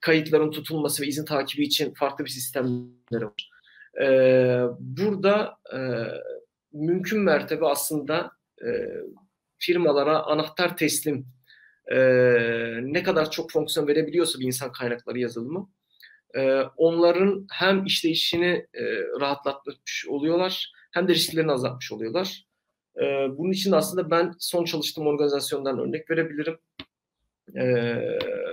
[0.00, 3.50] kayıtların tutulması ve izin takibi için farklı bir sistemleri var.
[4.02, 4.06] E,
[4.80, 5.78] burada e,
[6.72, 8.30] mümkün mertebe aslında
[8.64, 8.68] e,
[9.58, 11.26] firmalara anahtar teslim
[11.92, 11.98] e,
[12.82, 15.70] ne kadar çok fonksiyon verebiliyorsa bir insan kaynakları yazılımı
[16.36, 18.84] e, onların hem işleyişini e,
[19.20, 22.46] rahatlatmış oluyorlar hem de risklerini azaltmış oluyorlar.
[22.96, 23.02] E,
[23.38, 26.58] bunun için aslında ben son çalıştığım organizasyondan örnek verebilirim.
[27.56, 27.96] E,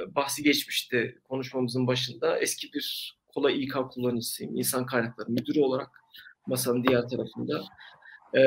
[0.08, 2.40] bahsi geçmişti konuşmamızın başında.
[2.40, 4.56] Eski bir kola İK kullanıcısıyım.
[4.56, 5.90] İnsan kaynakları müdürü olarak
[6.48, 7.64] masanın diğer tarafında.
[8.36, 8.42] E,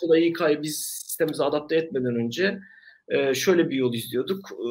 [0.00, 2.58] kola İK'yı biz sistemimize adapte etmeden önce
[3.08, 4.50] e, şöyle bir yol izliyorduk.
[4.52, 4.68] E,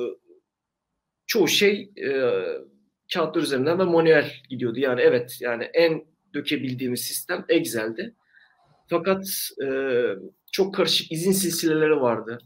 [1.27, 2.41] çoğu şey e,
[3.13, 4.79] kağıtlar üzerinden ve manuel gidiyordu.
[4.79, 8.15] Yani evet yani en dökebildiğimiz sistem Excel'di.
[8.89, 9.25] Fakat
[9.63, 9.67] e,
[10.51, 12.39] çok karışık izin silsileleri vardı.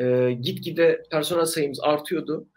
[0.00, 2.48] E, gitgide personel sayımız artıyordu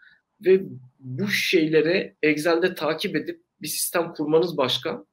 [0.44, 0.62] ve
[0.98, 5.04] bu şeyleri Excel'de takip edip bir sistem kurmanız başka.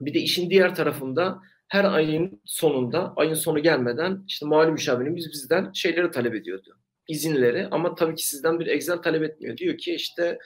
[0.00, 5.72] Bir de işin diğer tarafında her ayın sonunda, ayın sonu gelmeden işte mali müşavirimiz bizden
[5.72, 6.78] şeyleri talep ediyordu.
[7.08, 9.56] İzinleri ama tabii ki sizden bir Excel talep etmiyor.
[9.56, 10.38] Diyor ki işte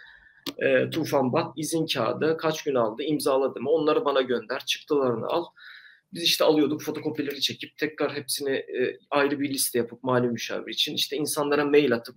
[0.58, 5.44] e, Tufan Bat izin kağıdı kaç gün aldı, imzaladı mı onları bana gönder, çıktılarını al.
[6.12, 10.94] Biz işte alıyorduk fotokopileri çekip tekrar hepsini e, ayrı bir liste yapıp mali müşavir için
[10.94, 12.16] işte insanlara mail atıp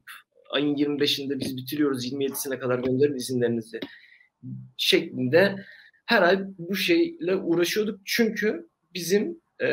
[0.52, 3.80] ayın 25'inde biz bitiriyoruz 27'sine kadar gönderin izinlerinizi
[4.78, 5.56] şeklinde
[6.06, 8.00] her ay bu şeyle uğraşıyorduk.
[8.06, 9.68] Çünkü bizim e,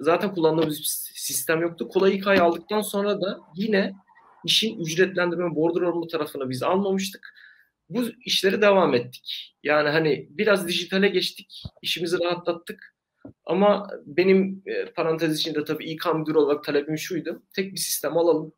[0.00, 0.84] zaten kullandığımız bir
[1.14, 1.88] sistem yoktu.
[1.88, 3.94] Kolay hikaye aldıktan sonra da yine
[4.44, 7.34] işin ücretlendirme bordrolama tarafını biz almamıştık.
[7.88, 9.56] Bu işleri devam ettik.
[9.62, 12.96] Yani hani biraz dijitale geçtik, işimizi rahatlattık.
[13.44, 17.42] Ama benim e, parantez içinde tabii İK müdürü olarak talebim şuydu.
[17.52, 18.52] Tek bir sistem alalım.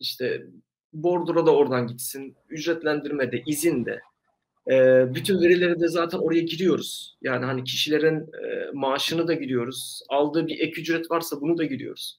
[0.00, 0.46] İşte
[0.92, 2.36] bordura da oradan gitsin.
[2.48, 4.00] Ücretlendirme de, izin de.
[4.70, 7.16] E, bütün verileri de zaten oraya giriyoruz.
[7.22, 10.02] Yani hani kişilerin e, maaşını da giriyoruz.
[10.08, 12.18] Aldığı bir ek ücret varsa bunu da giriyoruz.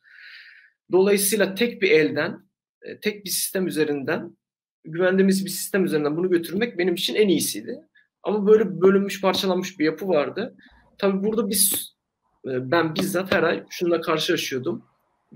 [0.91, 2.39] Dolayısıyla tek bir elden,
[2.81, 4.37] e, tek bir sistem üzerinden,
[4.83, 7.79] güvendiğimiz bir sistem üzerinden bunu götürmek benim için en iyisiydi.
[8.23, 10.55] Ama böyle bölünmüş, parçalanmış bir yapı vardı.
[10.97, 11.95] Tabii burada biz,
[12.45, 14.83] e, ben bizzat her ay şununla karşılaşıyordum.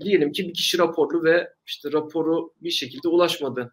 [0.00, 3.72] Diyelim ki bir kişi raporlu ve işte raporu bir şekilde ulaşmadı.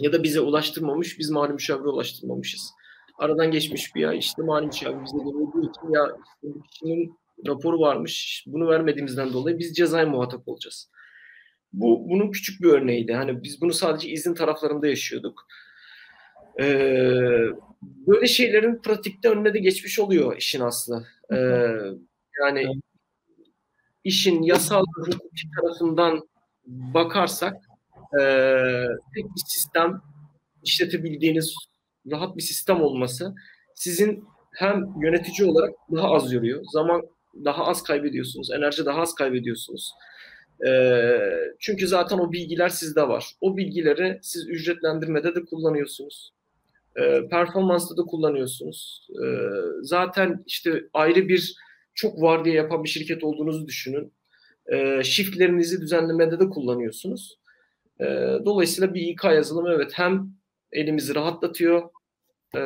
[0.00, 2.74] Ya da bize ulaştırmamış, biz mali müşavire ulaştırmamışız.
[3.18, 7.80] aradan geçmiş bir ay işte Maniç abi bize de için ya işte bu kişinin raporu
[7.80, 10.90] varmış bunu vermediğimizden dolayı biz cezaya muhatap olacağız.
[11.72, 13.12] Bu bunun küçük bir örneğiydi.
[13.12, 15.46] Hani biz bunu sadece izin taraflarında yaşıyorduk.
[16.60, 16.64] Ee,
[17.82, 21.06] böyle şeylerin pratikte önüne de geçmiş oluyor işin aslı.
[21.32, 21.36] Ee,
[22.40, 22.66] yani
[24.04, 26.28] işin yasal hukuki tarafından
[26.66, 27.69] bakarsak
[28.14, 28.22] e,
[29.14, 30.02] tek bir sistem
[30.64, 31.54] işletebildiğiniz
[32.10, 33.34] rahat bir sistem olması
[33.74, 36.62] sizin hem yönetici olarak daha az yoruyor.
[36.72, 37.02] Zaman
[37.44, 38.50] daha az kaybediyorsunuz.
[38.50, 39.92] Enerji daha az kaybediyorsunuz.
[40.66, 41.02] E,
[41.58, 43.32] çünkü zaten o bilgiler sizde var.
[43.40, 46.32] O bilgileri siz ücretlendirmede de kullanıyorsunuz.
[46.96, 49.08] E, performansta da kullanıyorsunuz.
[49.10, 49.26] E,
[49.82, 51.54] zaten işte ayrı bir
[51.94, 54.12] çok var diye yapan bir şirket olduğunuzu düşünün.
[54.72, 57.38] E, shiftlerinizi düzenlemede de kullanıyorsunuz.
[58.00, 58.06] E,
[58.44, 60.28] dolayısıyla bir İK yazılımı evet hem
[60.72, 61.90] elimizi rahatlatıyor
[62.56, 62.60] e,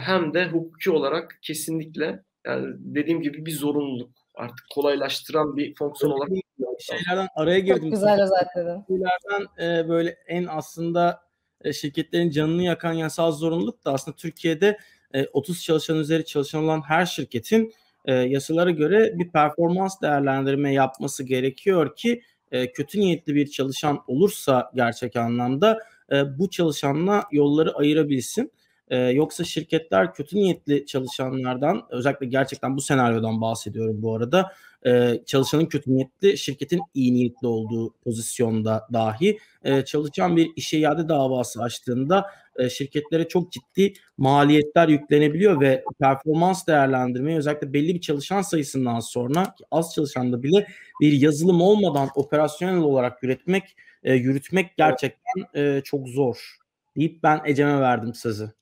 [0.00, 6.30] hem de hukuki olarak kesinlikle yani dediğim gibi bir zorunluluk artık kolaylaştıran bir fonksiyon olarak
[6.78, 7.82] şeylerden araya girdim.
[7.82, 8.84] Çok güzel özetledin.
[8.88, 11.20] Şeylerden e, böyle en aslında
[11.64, 14.78] e, şirketlerin canını yakan yasal zorunluluk da aslında Türkiye'de
[15.14, 17.72] e, 30 çalışan üzeri çalışan olan her şirketin
[18.04, 22.22] e, yasalara göre bir performans değerlendirme yapması gerekiyor ki
[22.52, 25.78] e, kötü niyetli bir çalışan olursa gerçek anlamda
[26.12, 28.52] e, bu çalışanla yolları ayırabilsin.
[28.90, 34.52] E, yoksa şirketler kötü niyetli çalışanlardan özellikle gerçekten bu senaryodan bahsediyorum bu arada
[34.86, 41.08] e, çalışanın kötü niyetli şirketin iyi niyetli olduğu pozisyonda dahi e, çalışan bir işe iade
[41.08, 48.42] davası açtığında e, şirketlere çok ciddi maliyetler yüklenebiliyor ve performans değerlendirmeyi özellikle belli bir çalışan
[48.42, 50.66] sayısından sonra az çalışanda bile
[51.00, 56.56] bir yazılım olmadan operasyonel olarak üretmek e, yürütmek gerçekten e, çok zor
[56.96, 58.57] deyip ben Ecem'e verdim sözü.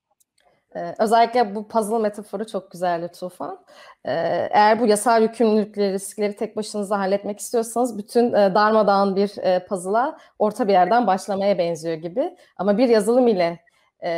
[0.77, 3.59] Ee, özellikle bu puzzle metaforu çok güzeldi Tufan.
[4.05, 4.13] Ee,
[4.51, 10.19] eğer bu yasal yükümlülükleri, riskleri tek başınıza halletmek istiyorsanız bütün e, darmadağın bir e, puzzle'a
[10.39, 12.37] orta bir yerden başlamaya benziyor gibi.
[12.57, 13.59] Ama bir yazılım ile
[14.01, 14.11] e,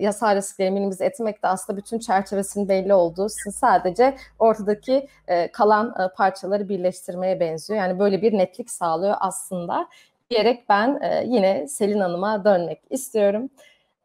[0.00, 5.94] yasal riskleri minimize etmek de aslında bütün çerçevesinin belli olduğu, sizin sadece ortadaki e, kalan
[5.98, 7.80] e, parçaları birleştirmeye benziyor.
[7.80, 9.88] Yani böyle bir netlik sağlıyor aslında
[10.30, 13.50] diyerek ben yine Selin Hanım'a dönmek istiyorum.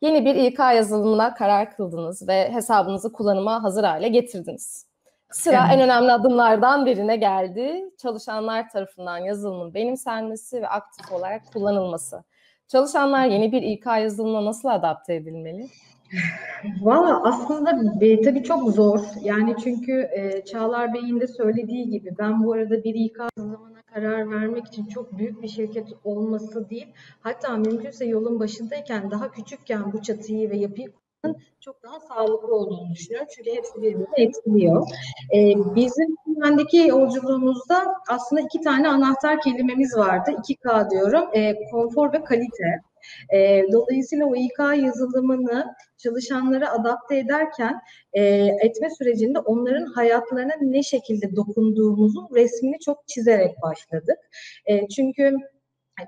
[0.03, 4.87] Yeni bir İK yazılımına karar kıldınız ve hesabınızı kullanıma hazır hale getirdiniz.
[5.31, 5.75] Sıra evet.
[5.75, 7.83] en önemli adımlardan birine geldi.
[8.01, 12.23] Çalışanlar tarafından yazılımın benimsenmesi ve aktif olarak kullanılması.
[12.67, 15.67] Çalışanlar yeni bir İK yazılımına nasıl adapte edilmeli?
[16.81, 18.99] Valla aslında e, tabii çok zor.
[19.21, 24.31] Yani çünkü e, Çağlar Bey'in de söylediği gibi ben bu arada bir İK yazılımına karar
[24.31, 26.87] vermek için çok büyük bir şirket olması değil.
[27.21, 30.91] Hatta mümkünse yolun başındayken daha küçükken bu çatıyı ve yapıyı
[31.59, 33.27] çok daha sağlıklı olduğunu düşünüyorum.
[33.35, 34.87] Çünkü hepsi birbirini etkiliyor.
[35.35, 40.31] Ee, bizim bendeki yolculuğumuzda aslında iki tane anahtar kelimemiz vardı.
[40.31, 41.29] 2K diyorum.
[41.33, 42.81] Ee, konfor ve kalite.
[43.33, 47.81] E, dolayısıyla o İK yazılımını çalışanlara adapte ederken
[48.13, 48.23] e,
[48.61, 54.17] etme sürecinde onların hayatlarına ne şekilde dokunduğumuzun resmini çok çizerek başladık.
[54.65, 55.37] E, çünkü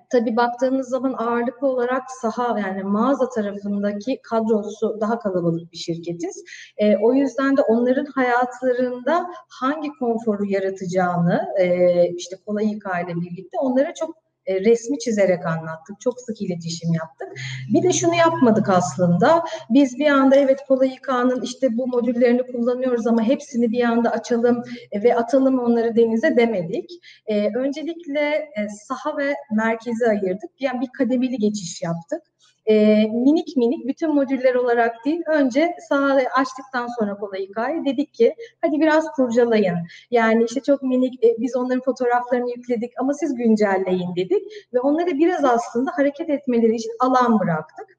[0.09, 6.43] Tabii baktığınız zaman ağırlıklı olarak saha yani mağaza tarafındaki kadrosu daha kalabalık bir şirketiz.
[6.77, 13.93] E, o yüzden de onların hayatlarında hangi konforu yaratacağını e, işte kolay ile birlikte onlara
[13.93, 16.01] çok e, resmi çizerek anlattık.
[16.01, 17.27] Çok sık iletişim yaptık.
[17.73, 19.43] Bir de şunu yapmadık aslında.
[19.69, 24.63] Biz bir anda evet Kola İK'nın işte bu modüllerini kullanıyoruz ama hepsini bir anda açalım
[24.91, 26.89] e, ve atalım onları denize demedik.
[27.27, 28.49] E, öncelikle
[28.87, 30.51] saha ve merkezi ayırdık.
[30.59, 32.21] Yani bir kademeli geçiş yaptık
[32.65, 38.35] e, minik minik bütün modüller olarak değil önce sahayı açtıktan sonra kolay hikaye dedik ki
[38.61, 39.77] hadi biraz kurcalayın.
[40.11, 45.09] Yani işte çok minik e, biz onların fotoğraflarını yükledik ama siz güncelleyin dedik ve onları
[45.09, 47.94] biraz aslında hareket etmeleri için alan bıraktık.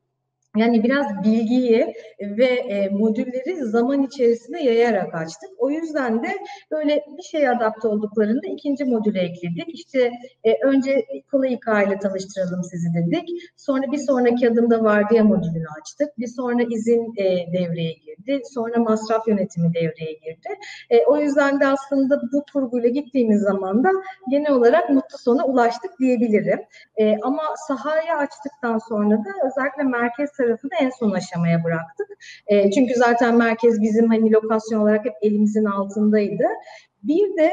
[0.57, 5.51] Yani biraz bilgiyi ve e, modülleri zaman içerisinde yayarak açtık.
[5.59, 6.29] O yüzden de
[6.71, 9.75] böyle bir şeye adapte olduklarında ikinci modülü ekledik.
[9.75, 10.11] İşte
[10.45, 13.29] e, önce kolay İK ile tanıştıralım sizi dedik.
[13.57, 16.19] Sonra bir sonraki adımda vardiya modülünü açtık.
[16.19, 18.42] Bir sonra izin e, devreye girdi.
[18.54, 20.48] Sonra masraf yönetimi devreye girdi.
[20.90, 23.90] E, o yüzden de aslında bu kurguyla gittiğimiz zaman da
[24.31, 26.61] genel olarak mutlu sona ulaştık diyebilirim.
[26.96, 32.07] E, ama sahaya açtıktan sonra da özellikle merkez tarafını en son aşamaya bıraktık.
[32.47, 36.44] E, çünkü zaten merkez bizim hani lokasyon olarak hep elimizin altındaydı.
[37.03, 37.53] Bir de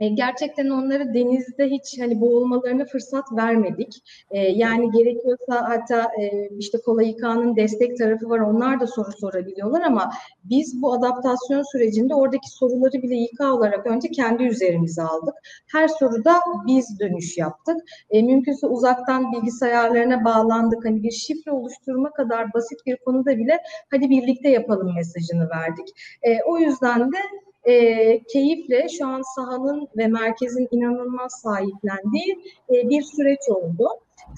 [0.00, 4.02] e, gerçekten onları denizde hiç hani boğulmalarına fırsat vermedik.
[4.30, 9.80] E, yani gerekiyorsa hatta e, işte Kolay İK'nın destek tarafı var onlar da soru sorabiliyorlar
[9.80, 10.10] ama
[10.44, 15.34] biz bu adaptasyon sürecinde oradaki soruları bile İK olarak önce kendi üzerimize aldık.
[15.72, 17.76] Her soruda biz dönüş yaptık.
[18.12, 20.84] Mümkünse uzaktan bilgisayarlarına bağlandık.
[20.84, 23.58] Hani bir şifre oluşturma kadar basit bir konuda bile
[23.90, 25.88] hadi birlikte yapalım mesajını verdik.
[26.46, 27.16] O yüzden de
[27.64, 32.38] e, keyifle şu an sahanın ve merkezin inanılmaz sahiplendiği
[32.70, 33.88] e, bir süreç oldu.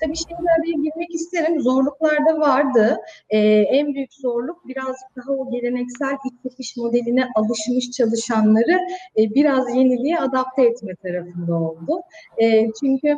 [0.01, 1.61] Tabii şimdi araya girmek isterim.
[1.61, 2.97] Zorluklar da vardı.
[3.31, 6.17] Ee, en büyük zorluk birazcık daha o geleneksel
[6.59, 8.79] iş modeline alışmış çalışanları
[9.19, 12.01] e, biraz yeniliğe adapte etme tarafında oldu.
[12.39, 13.17] E, çünkü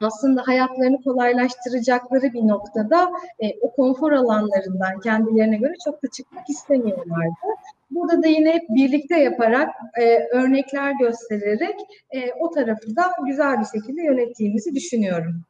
[0.00, 7.46] aslında hayatlarını kolaylaştıracakları bir noktada e, o konfor alanlarından kendilerine göre çok da çıkmak istemiyorlardı.
[7.90, 9.70] Burada da yine hep birlikte yaparak,
[10.00, 11.80] e, örnekler göstererek
[12.10, 15.44] e, o tarafı da güzel bir şekilde yönettiğimizi düşünüyorum.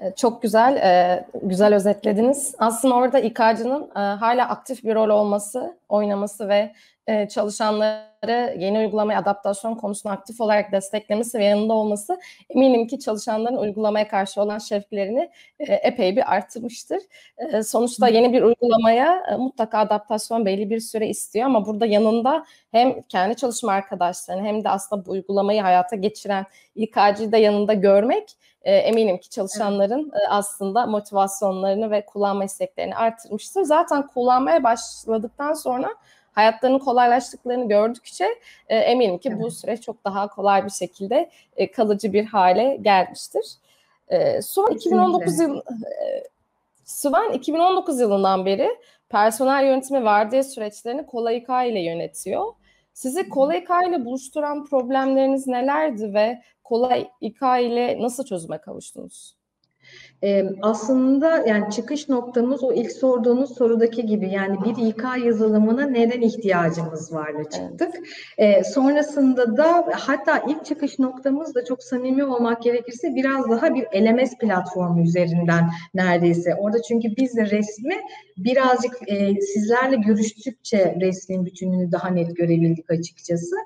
[0.00, 2.54] E, çok güzel, e, güzel özetlediniz.
[2.58, 6.72] Aslında orada İK'cının e, hala aktif bir rol olması, oynaması ve
[7.08, 13.56] e, çalışanları yeni uygulamaya adaptasyon konusunda aktif olarak desteklemesi ve yanında olması eminim ki çalışanların
[13.56, 16.98] uygulamaya karşı olan şevklerini e, epey bir arttırmıştır.
[17.38, 22.44] E, sonuçta yeni bir uygulamaya e, mutlaka adaptasyon belli bir süre istiyor ama burada yanında
[22.72, 28.36] hem kendi çalışma arkadaşlarını hem de aslında bu uygulamayı hayata geçiren İK'cıyı da yanında görmek
[28.62, 33.62] e, eminim ki çalışanların e, aslında motivasyonlarını ve kullanma isteklerini artırmıştır.
[33.62, 35.94] Zaten kullanmaya başladıktan sonra
[36.38, 38.26] hayatlarının kolaylaştıklarını gördükçe
[38.68, 39.42] e, eminim ki evet.
[39.42, 43.44] bu süreç çok daha kolay bir şekilde e, kalıcı bir hale gelmiştir.
[44.08, 45.62] E, Suvan 2019 yıl e,
[46.84, 48.68] Suvan 2019 yılından beri
[49.08, 52.52] personel yönetimi vardiya süreçlerini Kolayika ile yönetiyor.
[52.92, 59.37] Sizi Kolayika ile buluşturan problemleriniz nelerdi ve Kolayika ile nasıl çözüme kavuştunuz?
[60.24, 66.20] Ee, aslında yani çıkış noktamız o ilk sorduğunuz sorudaki gibi yani bir İK yazılımına neden
[66.20, 67.94] ihtiyacımız varla çıktık.
[68.38, 73.86] Ee, sonrasında da hatta ilk çıkış noktamız da çok samimi olmak gerekirse biraz daha bir
[73.94, 76.54] LMS platformu üzerinden neredeyse.
[76.54, 77.94] Orada çünkü biz de resmi
[78.36, 83.56] birazcık e, sizlerle görüştükçe resmin bütününü daha net görebildik açıkçası.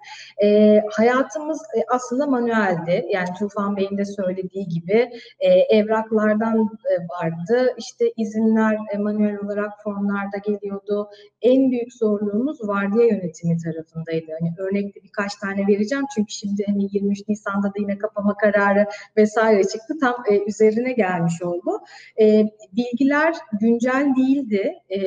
[0.43, 3.07] E, hayatımız e, aslında manueldi.
[3.11, 7.75] Yani Tufan Bey'in de söylediği gibi e, evraklardan e, vardı.
[7.79, 11.09] İşte izinler e, manuel olarak formlarda geliyordu.
[11.43, 14.33] En büyük zorluğumuz vardiya yönetimi tarafındaydı.
[14.41, 18.87] Hani örnekte birkaç tane vereceğim çünkü şimdi hani 23 Nisan'da da yine kapama kararı
[19.17, 19.95] vesaire çıktı.
[20.01, 21.81] Tam e, üzerine gelmiş oldu.
[22.21, 24.99] E, bilgiler güncel değildi e,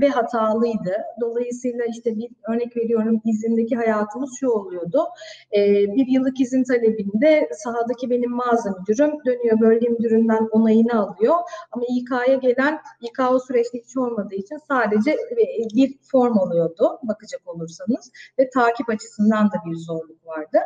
[0.00, 0.96] ve hatalıydı.
[1.20, 5.04] Dolayısıyla işte bir örnek veriyorum izindeki hayatımız şu oluyordu.
[5.56, 5.60] E,
[5.94, 11.36] bir yıllık izin talebinde sahadaki benim mağaza müdürüm dönüyor bölge müdüründen onayını alıyor.
[11.72, 15.16] Ama İK'ya gelen İK o süreçte hiç olmadığı için sadece
[15.74, 20.58] bir form oluyordu bakacak olursanız ve takip açısından da bir zorluk vardı.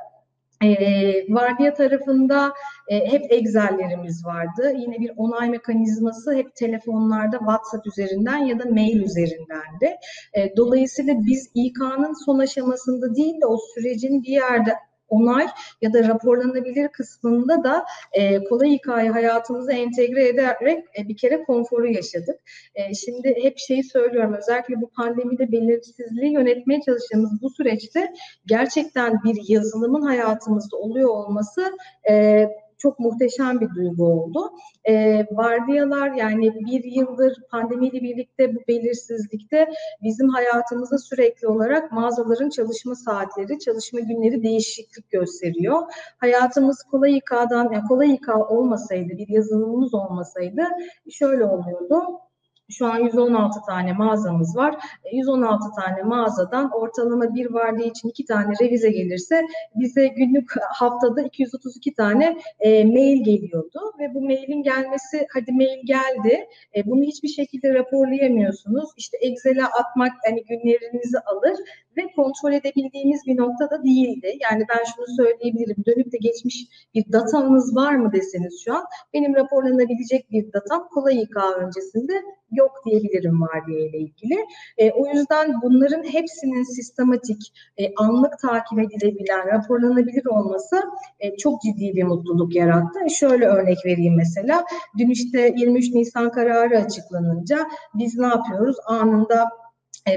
[0.64, 2.52] E, vardiya tarafında
[2.88, 4.72] e, hep Excel'lerimiz vardı.
[4.76, 9.96] Yine bir onay mekanizması hep telefonlarda WhatsApp üzerinden ya da mail üzerindendi.
[10.34, 14.74] E, dolayısıyla biz İK'nın son aşamasında değil de o sürecin bir yerde
[15.08, 15.46] onay
[15.82, 21.86] ya da raporlanabilir kısmında da e, kolay hikaye hayatımıza entegre ederek e, bir kere konforu
[21.86, 22.40] yaşadık.
[22.74, 28.12] E, şimdi hep şeyi söylüyorum özellikle bu pandemide belirsizliği yönetmeye çalıştığımız bu süreçte
[28.46, 31.76] gerçekten bir yazılımın hayatımızda oluyor olması
[32.10, 32.46] e,
[32.78, 34.50] çok muhteşem bir duygu oldu.
[34.84, 39.68] E, vardiyalar yani bir yıldır pandemiyle birlikte bu belirsizlikte
[40.02, 45.82] bizim hayatımızda sürekli olarak mağazaların çalışma saatleri, çalışma günleri değişiklik gösteriyor.
[46.18, 50.62] Hayatımız kolay İK'dan, yani kolay İK olmasaydı, bir yazılımımız olmasaydı
[51.10, 52.23] şöyle oluyordu
[52.70, 54.76] şu an 116 tane mağazamız var.
[55.12, 59.42] 116 e, tane mağazadan ortalama bir vardiya için iki tane revize gelirse
[59.74, 66.48] bize günlük haftada 232 tane e, mail geliyordu ve bu mailin gelmesi hadi mail geldi.
[66.76, 68.90] E, bunu hiçbir şekilde raporlayamıyorsunuz.
[68.96, 71.56] İşte Excel'e atmak hani günlerinizi alır
[71.96, 74.38] ve kontrol edebildiğimiz bir noktada değildi.
[74.42, 75.84] Yani ben şunu söyleyebilirim.
[75.86, 78.84] Dönüp de geçmiş bir datanız var mı deseniz şu an
[79.14, 82.12] benim raporlanabilecek bir datam kolay İK öncesinde
[82.52, 84.46] yok diyebilirim vardiya ile ilgili.
[84.78, 90.82] E, o yüzden bunların hepsinin sistematik, e, anlık takip edilebilen, raporlanabilir olması
[91.20, 92.98] e, çok ciddi bir mutluluk yarattı.
[93.06, 94.64] E, şöyle örnek vereyim mesela.
[94.98, 97.58] Dün işte 23 Nisan kararı açıklanınca
[97.94, 98.76] biz ne yapıyoruz?
[98.86, 99.48] Anında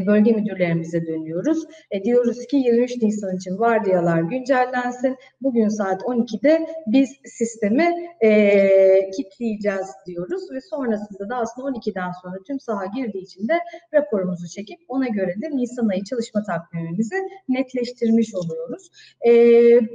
[0.07, 1.63] bölge müdürlerimize dönüyoruz.
[1.91, 5.15] E, diyoruz ki 23 Nisan için vardiyalar güncellensin.
[5.41, 12.59] Bugün saat 12'de biz sistemi e, kitleyeceğiz diyoruz ve sonrasında da aslında 12'den sonra tüm
[12.59, 13.53] saha girdiği için de
[13.93, 17.15] raporumuzu çekip ona göre de Nisan ayı çalışma takvimimizi
[17.49, 18.89] netleştirmiş oluyoruz.
[19.27, 19.31] E,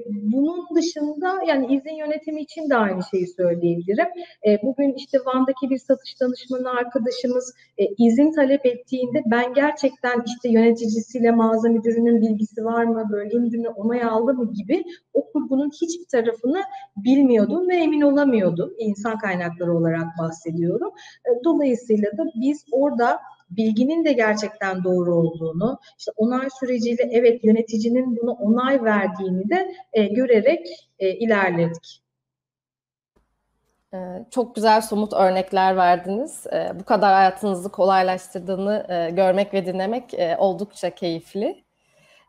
[0.06, 4.08] bunun dışında yani izin yönetimi için de aynı şeyi söyleyebilirim.
[4.46, 10.22] E, bugün işte Van'daki bir satış danışmanı arkadaşımız e, izin talep ettiğinde ben gerçekten gerçekten
[10.26, 15.70] işte yöneticisiyle mağaza müdürünün bilgisi var mı, bölge müdürüne onay aldı mı gibi o kurgunun
[15.70, 16.62] hiçbir tarafını
[16.96, 18.72] bilmiyordum ve emin olamıyordum.
[18.78, 20.92] İnsan kaynakları olarak bahsediyorum.
[21.26, 23.20] E, dolayısıyla da biz orada
[23.50, 30.06] bilginin de gerçekten doğru olduğunu, işte onay süreciyle evet yöneticinin bunu onay verdiğini de e,
[30.06, 32.01] görerek e, ilerledik.
[33.94, 33.98] Ee,
[34.30, 36.46] çok güzel somut örnekler verdiniz.
[36.52, 41.64] Ee, bu kadar hayatınızı kolaylaştırdığını e, görmek ve dinlemek e, oldukça keyifli.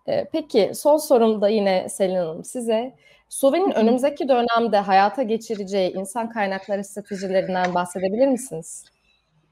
[0.07, 2.95] Ee, peki son sorum da yine Selin Hanım size.
[3.30, 8.86] Suve'nin önümüzdeki dönemde hayata geçireceği insan kaynakları stratejilerinden bahsedebilir misiniz?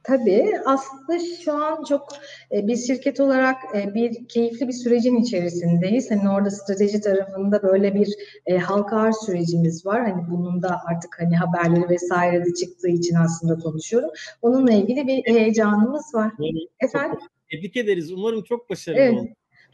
[0.04, 2.08] Tabii aslında şu an çok
[2.52, 6.12] e, biz şirket olarak e, bir keyifli bir sürecin içerisindeyiz.
[6.12, 8.08] Hani orada strateji tarafında böyle bir
[8.45, 10.10] e, halka arz sürecimiz var.
[10.10, 14.10] Hani bunun da artık hani haberleri vesaire de çıktığı için aslında konuşuyorum.
[14.41, 16.32] Onunla ilgili bir heyecanımız var.
[16.39, 17.20] Yani, Efendim?
[17.52, 18.12] Tebrik ederiz.
[18.12, 19.14] Umarım çok başarılı evet.
[19.14, 19.28] olur.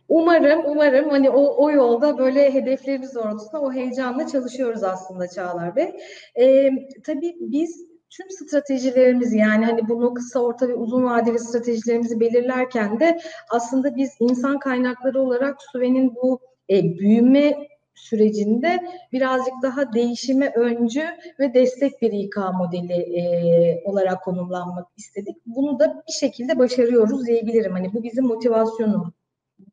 [0.09, 5.91] Umarım, umarım hani o, o yolda böyle hedeflerimiz doğrultusunda o heyecanla çalışıyoruz aslında Çağlar Bey.
[6.39, 6.69] Ee,
[7.05, 13.19] tabii biz tüm stratejilerimizi yani hani bunu kısa, orta ve uzun vadeli stratejilerimizi belirlerken de
[13.49, 16.39] aslında biz insan kaynakları olarak Suve'nin bu
[16.69, 18.79] e, büyüme sürecinde
[19.11, 21.05] birazcık daha değişime öncü
[21.39, 25.37] ve destek bir İK modeli e, olarak konumlanmak istedik.
[25.45, 27.71] Bunu da bir şekilde başarıyoruz diyebilirim.
[27.71, 29.16] Hani bu bizim motivasyonumuz.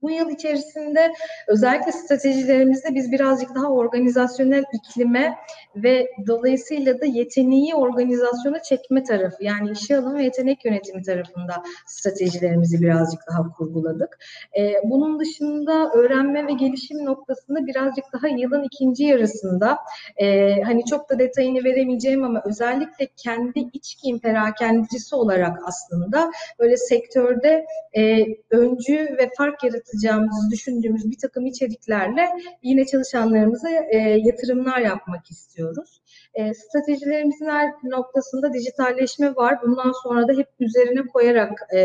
[0.02, 1.12] Bu yıl içerisinde
[1.48, 5.38] özellikle stratejilerimizde biz birazcık daha organizasyonel iklime
[5.76, 12.82] ve dolayısıyla da yeteneği organizasyona çekme tarafı yani işe alım ve yetenek yönetimi tarafında stratejilerimizi
[12.82, 14.18] birazcık daha kurguladık.
[14.58, 19.78] Ee, bunun dışında öğrenme ve gelişim noktasında birazcık daha yılın ikinci yarısında
[20.16, 26.76] e, hani çok da detayını veremeyeceğim ama özellikle kendi iç giyim perakendicisi olarak aslında böyle
[26.76, 27.66] sektörde
[27.96, 32.28] e, öncü ve fark yaratacağımızı düşündüğümüz bir takım içeriklerle
[32.62, 36.00] yine çalışanlarımıza e, yatırımlar yapmak istiyoruz.
[36.34, 39.58] E, stratejilerimizin her noktasında dijitalleşme var.
[39.62, 41.78] Bundan sonra da hep üzerine koyarak e,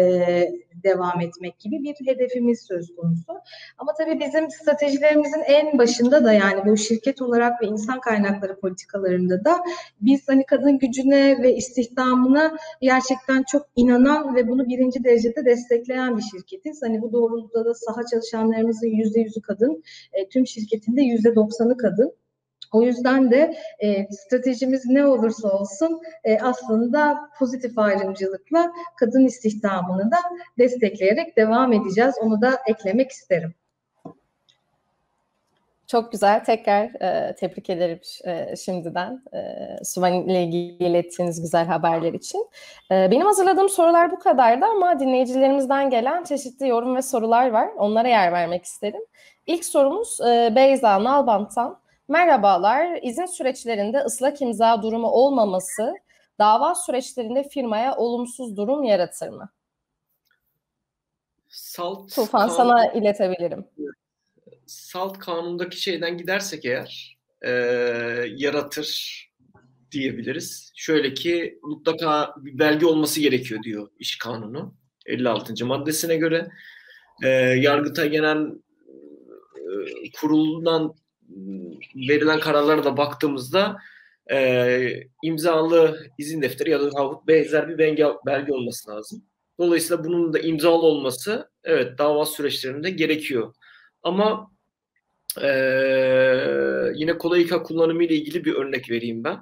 [0.83, 3.33] devam etmek gibi bir hedefimiz söz konusu.
[3.77, 9.45] Ama tabii bizim stratejilerimizin en başında da yani bu şirket olarak ve insan kaynakları politikalarında
[9.45, 9.59] da
[10.01, 16.23] biz hani kadın gücüne ve istihdamına gerçekten çok inanan ve bunu birinci derecede destekleyen bir
[16.23, 16.81] şirketiz.
[16.83, 19.83] Hani bu doğrultuda da saha çalışanlarımızın yüzde yüzü kadın,
[20.13, 22.13] e, tüm şirketinde yüzde doksanı kadın.
[22.71, 30.17] O yüzden de e, stratejimiz ne olursa olsun e, aslında pozitif ayrımcılıkla kadın istihdamını da
[30.57, 32.15] destekleyerek devam edeceğiz.
[32.21, 33.53] Onu da eklemek isterim.
[35.91, 36.43] Çok güzel.
[36.43, 39.39] Tekrar e, tebrik ederim e, şimdiden e,
[39.83, 42.47] Suvan ile ilgili ilettiğiniz güzel haberler için.
[42.91, 47.69] E, benim hazırladığım sorular bu kadardı ama dinleyicilerimizden gelen çeşitli yorum ve sorular var.
[47.77, 49.01] Onlara yer vermek isterim.
[49.47, 51.79] İlk sorumuz e, Beyza Nalbant'tan.
[52.09, 52.99] Merhabalar.
[53.03, 55.93] İzin süreçlerinde ıslak imza durumu olmaması
[56.39, 59.49] dava süreçlerinde firmaya olumsuz durum yaratır mı?
[61.47, 63.65] Salt Tufan kanun, sana iletebilirim.
[64.65, 67.51] Salt kanundaki şeyden gidersek eğer e,
[68.35, 69.19] yaratır
[69.91, 70.71] diyebiliriz.
[70.75, 75.65] Şöyle ki mutlaka bir belge olması gerekiyor diyor iş kanunu 56.
[75.65, 76.49] maddesine göre.
[77.23, 77.27] E,
[77.59, 78.45] Yargıtay Genel
[79.55, 80.95] e, Kurulu'ndan
[81.95, 83.77] verilen kararlara da baktığımızda
[84.31, 89.23] e, imzalı izin defteri ya da havut benzer bir belge, belge olması lazım.
[89.59, 93.53] Dolayısıyla bunun da imzalı olması evet dava süreçlerinde gerekiyor.
[94.03, 94.51] Ama
[95.41, 95.49] e,
[96.95, 99.39] yine Kolayika kullanımı ile ilgili bir örnek vereyim ben.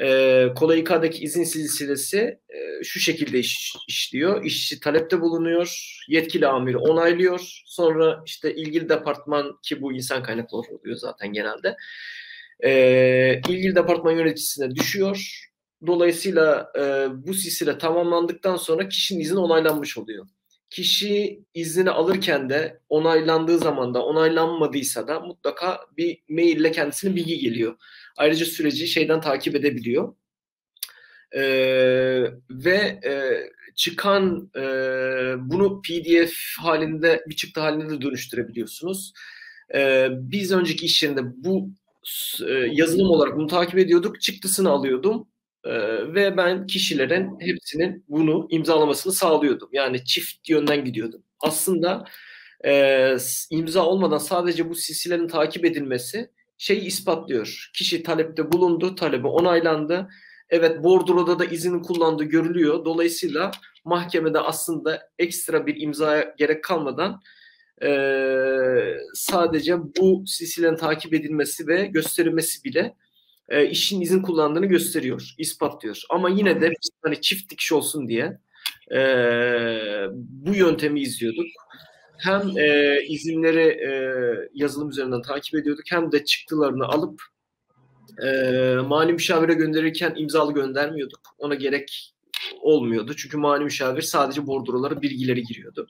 [0.00, 2.18] E, Kolayika'daki izin silsilesi
[2.48, 4.44] e, şu şekilde iş, işliyor.
[4.44, 7.62] İşçi talepte bulunuyor, yetkili amiri onaylıyor.
[7.66, 11.76] Sonra işte ilgili departman ki bu insan kaynakları oluyor zaten genelde.
[12.64, 15.48] E, ilgili departman yöneticisine düşüyor.
[15.86, 20.26] Dolayısıyla e, bu silsile tamamlandıktan sonra kişinin izni onaylanmış oluyor.
[20.70, 27.76] Kişi izni alırken de onaylandığı zaman da onaylanmadıysa da mutlaka bir maille kendisine bilgi geliyor.
[28.16, 30.14] Ayrıca süreci şeyden takip edebiliyor.
[31.34, 33.12] Ee, ve e,
[33.74, 34.60] çıkan e,
[35.38, 39.12] bunu PDF halinde bir çıktı halinde de dönüştürebiliyorsunuz.
[39.74, 41.70] E, biz önceki iş yerinde bu
[42.48, 44.20] e, yazılım olarak bunu takip ediyorduk.
[44.20, 45.28] Çıktısını alıyordum.
[45.64, 45.72] E,
[46.14, 49.68] ve ben kişilerin hepsinin bunu imzalamasını sağlıyordum.
[49.72, 51.22] Yani çift yönden gidiyordum.
[51.40, 52.04] Aslında
[52.64, 53.16] e,
[53.50, 57.70] imza olmadan sadece bu silsilenin takip edilmesi şeyi ispatlıyor.
[57.74, 60.08] Kişi talepte bulundu, talebi onaylandı.
[60.50, 62.84] Evet bordroda da izini kullandığı görülüyor.
[62.84, 63.50] Dolayısıyla
[63.84, 67.20] mahkemede aslında ekstra bir imzaya gerek kalmadan
[67.82, 67.90] e,
[69.14, 72.94] sadece bu silsilenin takip edilmesi ve gösterilmesi bile
[73.48, 76.02] e, işin izin kullandığını gösteriyor, ispatlıyor.
[76.10, 78.38] Ama yine de biz hani çift dikiş olsun diye
[78.92, 79.00] e,
[80.12, 81.46] bu yöntemi izliyorduk.
[82.18, 83.90] Hem e, izinleri e,
[84.54, 87.22] yazılım üzerinden takip ediyorduk hem de çıktılarını alıp
[88.22, 88.30] e,
[88.74, 91.20] mali müşavire gönderirken imzalı göndermiyorduk.
[91.38, 92.14] Ona gerek
[92.60, 93.14] olmuyordu.
[93.16, 95.88] Çünkü mali müşavir sadece bordrolara bilgileri giriyordu.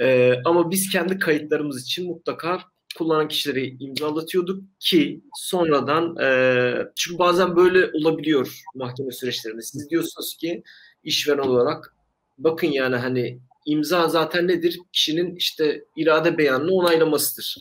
[0.00, 2.60] E, ama biz kendi kayıtlarımız için mutlaka
[2.98, 9.62] kullanan kişileri imzalatıyorduk ki sonradan e, çünkü bazen böyle olabiliyor mahkeme süreçlerinde.
[9.62, 10.62] Siz diyorsunuz ki
[11.04, 11.94] işveren olarak
[12.38, 14.80] bakın yani hani imza zaten nedir?
[14.92, 17.56] Kişinin işte irade beyanını onaylamasıdır.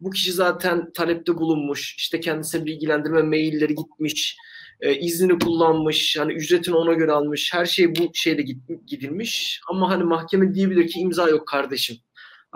[0.00, 4.36] Bu kişi zaten talepte bulunmuş, işte kendisine bilgilendirme mailleri gitmiş,
[4.80, 8.42] e, iznini kullanmış, hani ücretini ona göre almış, her şey bu şeyde
[8.86, 9.60] gidilmiş.
[9.68, 11.96] Ama hani mahkeme diyebilir ki imza yok kardeşim.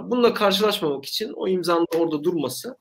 [0.05, 2.77] Bununla karşılaşmamak için o imzanın orada durması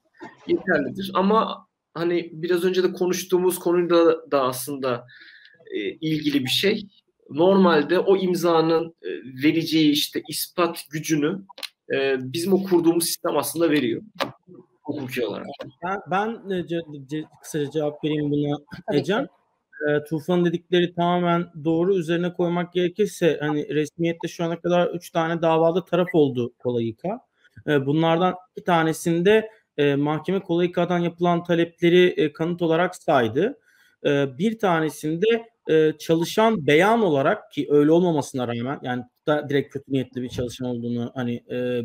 [0.48, 1.12] yeterlidir.
[1.14, 5.06] Ama hani biraz önce de konuştuğumuz konuyla da aslında
[5.72, 6.88] e, ilgili bir şey.
[7.30, 9.10] Normalde o imzanın e,
[9.44, 11.46] vereceği işte ispat gücünü
[11.94, 14.02] e, bizim o kurduğumuz sistem aslında veriyor
[14.90, 15.48] hukuki olarak.
[15.84, 18.58] Ben, ben e, ce, ce, kısaca cevap vereyim buna
[18.94, 19.28] Ecem.
[19.88, 21.96] E, Tufan dedikleri tamamen doğru.
[21.98, 27.20] Üzerine koymak gerekirse hani resmiyette şu ana kadar 3 tane davada taraf oldu Kolayika.
[27.68, 33.60] E, bunlardan bir tanesinde e, mahkeme Kolayika'dan yapılan talepleri e, kanıt olarak saydı.
[34.06, 39.92] E, bir tanesinde e, çalışan beyan olarak ki öyle olmamasına rağmen yani da direkt kötü
[39.92, 41.82] niyetli bir çalışan olduğunu hani e,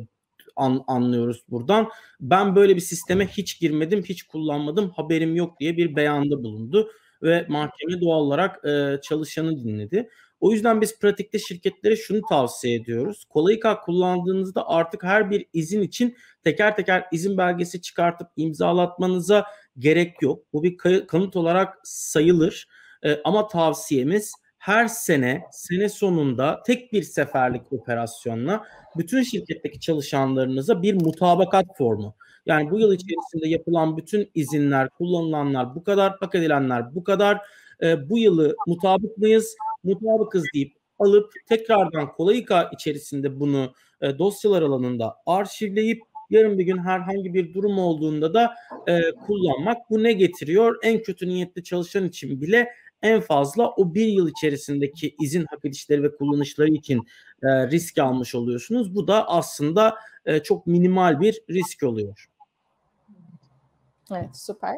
[0.56, 1.88] an, anlıyoruz buradan.
[2.20, 6.90] Ben böyle bir sisteme hiç girmedim, hiç kullanmadım, haberim yok diye bir beyanda bulundu
[7.24, 10.08] ve mahkeme doğal olarak e, çalışanı dinledi.
[10.40, 13.24] O yüzden biz pratikte şirketlere şunu tavsiye ediyoruz.
[13.28, 19.44] Kolayka kullandığınızda artık her bir izin için teker teker izin belgesi çıkartıp imzalatmanıza
[19.78, 20.44] gerek yok.
[20.52, 22.66] Bu bir kanıt olarak sayılır.
[23.02, 28.64] E, ama tavsiyemiz her sene sene sonunda tek bir seferlik operasyonla
[28.96, 32.14] bütün şirketteki çalışanlarınıza bir mutabakat formu.
[32.46, 37.38] Yani bu yıl içerisinde yapılan bütün izinler, kullanılanlar bu kadar, hak edilenler bu kadar.
[37.82, 39.56] E, bu yılı mutabık mıyız?
[39.84, 47.34] Mutabıkız deyip alıp tekrardan Kolayika içerisinde bunu e, dosyalar alanında arşivleyip yarın bir gün herhangi
[47.34, 48.54] bir durum olduğunda da
[48.86, 49.90] e, kullanmak.
[49.90, 50.76] Bu ne getiriyor?
[50.82, 52.68] En kötü niyetli çalışan için bile
[53.02, 57.02] en fazla o bir yıl içerisindeki izin hak edişleri ve kullanışları için
[57.42, 58.94] e, risk almış oluyorsunuz.
[58.94, 59.94] Bu da aslında
[60.26, 62.33] e, çok minimal bir risk oluyor.
[64.10, 64.76] Evet süper.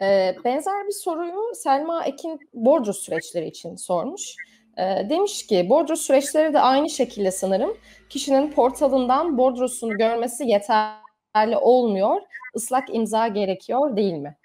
[0.00, 4.34] Ee, benzer bir soruyu Selma Ekin borcu süreçleri için sormuş.
[4.78, 7.76] Ee, demiş ki borcu süreçleri de aynı şekilde sanırım
[8.08, 12.20] kişinin portalından bordrosunu görmesi yeterli olmuyor.
[12.54, 14.36] Islak imza gerekiyor değil mi?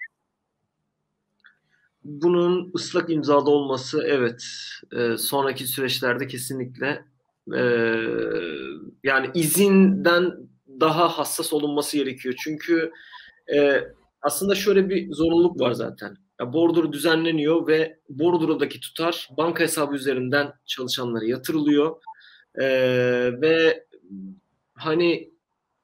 [2.04, 4.44] bunun ıslak imzalı olması evet
[4.96, 7.04] e, sonraki süreçlerde kesinlikle
[7.56, 7.62] e,
[9.04, 10.36] yani izinden
[10.80, 12.34] daha hassas olunması gerekiyor.
[12.44, 12.92] Çünkü
[13.54, 13.84] e,
[14.22, 16.16] aslında şöyle bir zorunluluk var zaten.
[16.40, 21.96] Ya bordro düzenleniyor ve bordrodaki tutar banka hesabı üzerinden çalışanlara yatırılıyor.
[22.54, 22.66] E,
[23.40, 23.86] ve
[24.74, 25.30] hani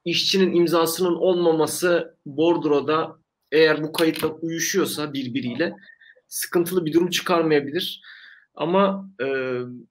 [0.05, 3.17] işçinin imzasının olmaması bordroda
[3.51, 5.73] eğer bu kayıtla uyuşuyorsa birbiriyle
[6.27, 8.01] sıkıntılı bir durum çıkarmayabilir.
[8.55, 9.25] Ama e,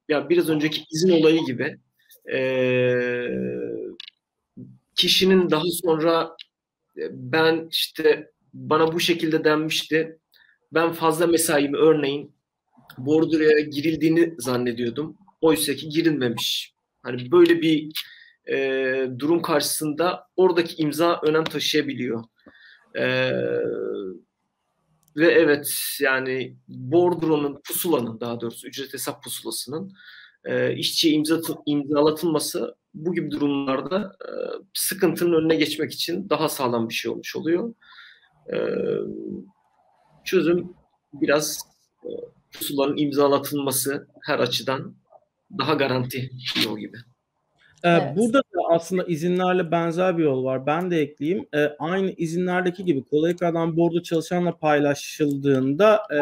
[0.08, 1.78] ya biraz önceki izin olayı gibi
[2.32, 2.38] e,
[4.94, 6.36] kişinin daha sonra
[6.96, 10.18] e, ben işte bana bu şekilde denmişti.
[10.72, 12.34] Ben fazla mesaimi örneğin
[12.98, 15.16] bordroya girildiğini zannediyordum.
[15.40, 16.74] Oysa ki girilmemiş.
[17.02, 17.90] Hani böyle bir
[18.50, 18.56] e,
[19.18, 22.24] durum karşısında oradaki imza önem taşıyabiliyor.
[22.98, 23.32] E,
[25.16, 29.92] ve evet yani bordronun pusulanın daha doğrusu ücret hesap pusulasının
[30.44, 34.30] e, işçiye imza, imzalatılması bu gibi durumlarda e,
[34.74, 37.74] sıkıntının önüne geçmek için daha sağlam bir şey olmuş oluyor.
[38.52, 38.56] E,
[40.24, 40.72] çözüm
[41.12, 41.60] biraz
[42.04, 42.10] e,
[42.52, 44.94] pusulanın imzalatılması her açıdan
[45.58, 46.96] daha garanti bir yol gibi.
[47.84, 48.16] Ee, evet.
[48.16, 50.66] Burada da aslında izinlerle benzer bir yol var.
[50.66, 51.46] Ben de ekleyeyim.
[51.54, 56.20] Ee, aynı izinlerdeki gibi Kolayika'dan bordo çalışanla paylaşıldığında e,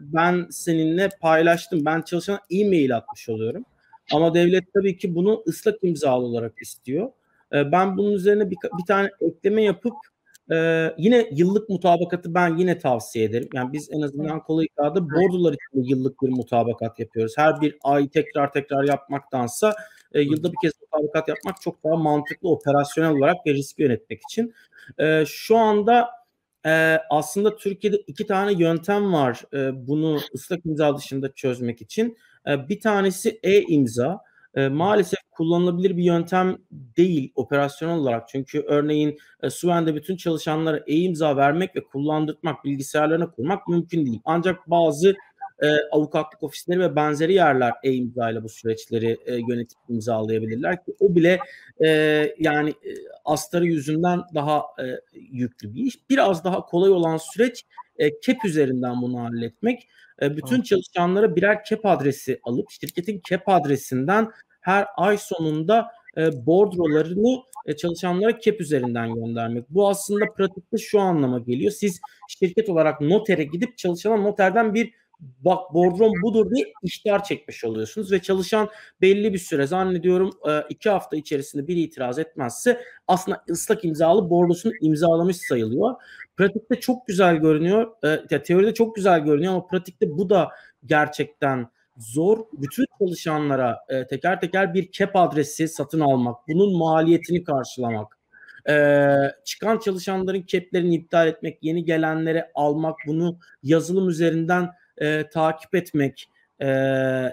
[0.00, 1.84] ben seninle paylaştım.
[1.84, 3.64] Ben çalışana e-mail atmış oluyorum.
[4.12, 7.10] Ama devlet tabii ki bunu ıslak imzalı olarak istiyor.
[7.52, 9.94] Ee, ben bunun üzerine bir, bir tane ekleme yapıp
[10.52, 13.48] ee, yine yıllık mutabakatı ben yine tavsiye ederim.
[13.54, 17.32] Yani biz en azından kolay kağıda bordolar için yıllık bir mutabakat yapıyoruz.
[17.36, 19.74] Her bir ay tekrar tekrar yapmaktansa
[20.12, 24.54] e, yılda bir kez mutabakat yapmak çok daha mantıklı operasyonel olarak ve risk yönetmek için.
[24.98, 26.08] E, şu anda
[26.66, 32.16] e, aslında Türkiye'de iki tane yöntem var e, bunu ıslak imza dışında çözmek için.
[32.48, 34.20] E, bir tanesi e-imza
[34.56, 38.28] e, maalesef kullanılabilir bir yöntem değil operasyonel olarak.
[38.28, 44.20] Çünkü örneğin e, Suven'de bütün çalışanlara e-imza vermek ve kullandırmak, bilgisayarlarına kurmak mümkün değil.
[44.24, 45.14] Ancak bazı
[45.62, 51.14] e, avukatlık ofisleri ve benzeri yerler e-imza ile bu süreçleri e, yönetip imzalayabilirler ki o
[51.14, 51.38] bile
[51.84, 51.88] e,
[52.38, 52.90] yani e,
[53.24, 54.84] astarı yüzünden daha e,
[55.14, 56.10] yüklü bir iş.
[56.10, 57.64] Biraz daha kolay olan süreç
[57.98, 59.88] e, KEP üzerinden bunu halletmek.
[60.22, 64.30] E, bütün çalışanlara birer KEP adresi alıp şirketin KEP adresinden
[64.60, 69.70] her ay sonunda e, bordrolarını e, çalışanlara kep üzerinden göndermek.
[69.70, 71.72] Bu aslında pratikte şu anlama geliyor.
[71.72, 78.12] Siz şirket olarak notere gidip çalışana noterden bir bak bordrom budur diye işler çekmiş oluyorsunuz
[78.12, 78.68] ve çalışan
[79.00, 84.72] belli bir süre zannediyorum e, iki hafta içerisinde bir itiraz etmezse aslında ıslak imzalı bordosunu
[84.80, 85.94] imzalamış sayılıyor.
[86.36, 87.92] Pratikte çok güzel görünüyor.
[88.30, 90.48] E, teoride çok güzel görünüyor ama pratikte bu da
[90.86, 92.38] gerçekten zor.
[92.52, 98.18] Bütün çalışanlara e, teker teker bir kep adresi satın almak, bunun maliyetini karşılamak,
[98.68, 99.06] e,
[99.44, 106.30] çıkan çalışanların keplerini iptal etmek, yeni gelenlere almak, bunu yazılım üzerinden e, takip etmek
[106.60, 106.66] e,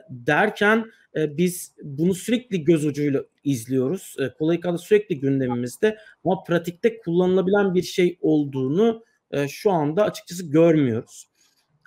[0.10, 4.16] derken e, biz bunu sürekli göz ucuyla izliyoruz.
[4.20, 11.30] E, Kolayika'da sürekli gündemimizde ama pratikte kullanılabilen bir şey olduğunu e, şu anda açıkçası görmüyoruz.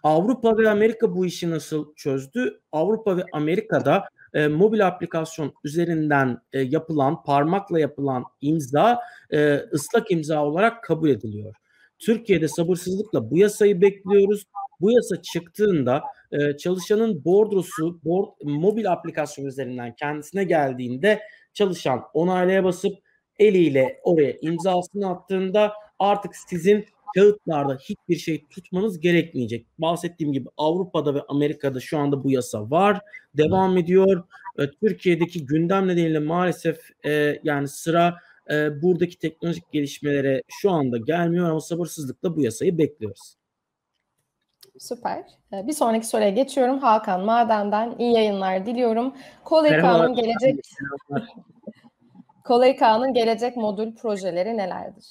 [0.03, 2.61] Avrupa ve Amerika bu işi nasıl çözdü?
[2.73, 10.45] Avrupa ve Amerika'da e, mobil aplikasyon üzerinden e, yapılan, parmakla yapılan imza e, ıslak imza
[10.45, 11.55] olarak kabul ediliyor.
[11.99, 14.45] Türkiye'de sabırsızlıkla bu yasayı bekliyoruz.
[14.81, 16.03] Bu yasa çıktığında
[16.33, 21.21] e, çalışanın bordrosu board, mobil aplikasyon üzerinden kendisine geldiğinde
[21.55, 22.99] çalışan onaylaya basıp
[23.39, 29.67] eliyle oraya imzasını attığında artık sizin kağıtlarda hiçbir şey tutmanız gerekmeyecek.
[29.79, 33.01] Bahsettiğim gibi Avrupa'da ve Amerika'da şu anda bu yasa var.
[33.35, 34.25] Devam ediyor.
[34.59, 38.17] E, Türkiye'deki gündem nedeniyle maalesef e, yani sıra
[38.51, 43.37] e, buradaki teknolojik gelişmelere şu anda gelmiyor ama sabırsızlıkla bu yasayı bekliyoruz.
[44.79, 45.25] Süper.
[45.53, 46.79] E, bir sonraki soruya geçiyorum.
[46.79, 49.15] Hakan Maden'den iyi yayınlar diliyorum.
[49.45, 50.65] Kolaykan'ın gelecek
[52.45, 55.07] Kolaykan'ın gelecek modül projeleri nelerdir?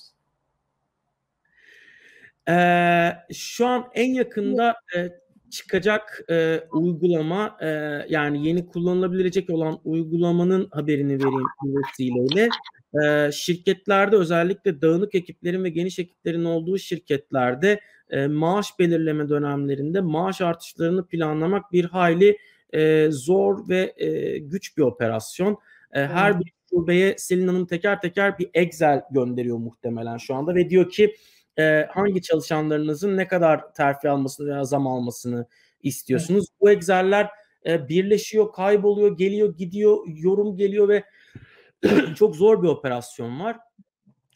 [2.50, 5.10] Ee, şu an en yakında e,
[5.50, 7.68] çıkacak e, uygulama e,
[8.10, 12.50] yani yeni kullanılabilecek olan uygulamanın haberini vereyim vesileyle.
[13.04, 17.80] E, şirketlerde özellikle dağınık ekiplerin ve geniş ekiplerin olduğu şirketlerde
[18.10, 22.38] e, maaş belirleme dönemlerinde maaş artışlarını planlamak bir hayli
[22.74, 25.58] e, zor ve e, güç bir operasyon.
[25.92, 30.70] E, her bir şubeye Selin Hanım teker teker bir Excel gönderiyor muhtemelen şu anda ve
[30.70, 31.16] diyor ki
[31.60, 35.48] e, hangi çalışanlarınızın ne kadar terfi almasını veya zam almasını
[35.84, 36.46] istiyorsunuz.
[36.62, 37.30] Bu Excel'ler
[37.66, 41.04] e, birleşiyor, kayboluyor, geliyor, gidiyor, yorum geliyor ve
[42.16, 43.58] çok zor bir operasyon var.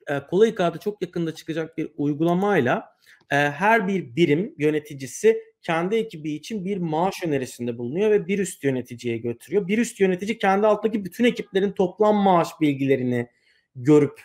[0.08, 2.99] E, kolay kağıda çok yakında çıkacak bir uygulamayla
[3.32, 8.64] e, her bir birim yöneticisi kendi ekibi için bir maaş önerisinde bulunuyor ve bir üst
[8.64, 9.68] yöneticiye götürüyor.
[9.68, 13.28] Bir üst yönetici kendi alttaki bütün ekiplerin toplam maaş bilgilerini
[13.76, 14.22] görüp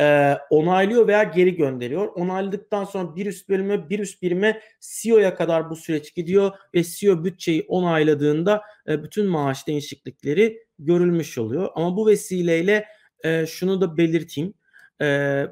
[0.00, 2.06] e, onaylıyor veya geri gönderiyor.
[2.06, 7.24] Onayladıktan sonra bir üst bölüme, bir üst birime CEO'ya kadar bu süreç gidiyor ve CEO
[7.24, 11.68] bütçeyi onayladığında e, bütün maaş değişiklikleri görülmüş oluyor.
[11.74, 12.84] Ama bu vesileyle
[13.24, 14.54] e, şunu da belirteyim.
[15.00, 15.46] E,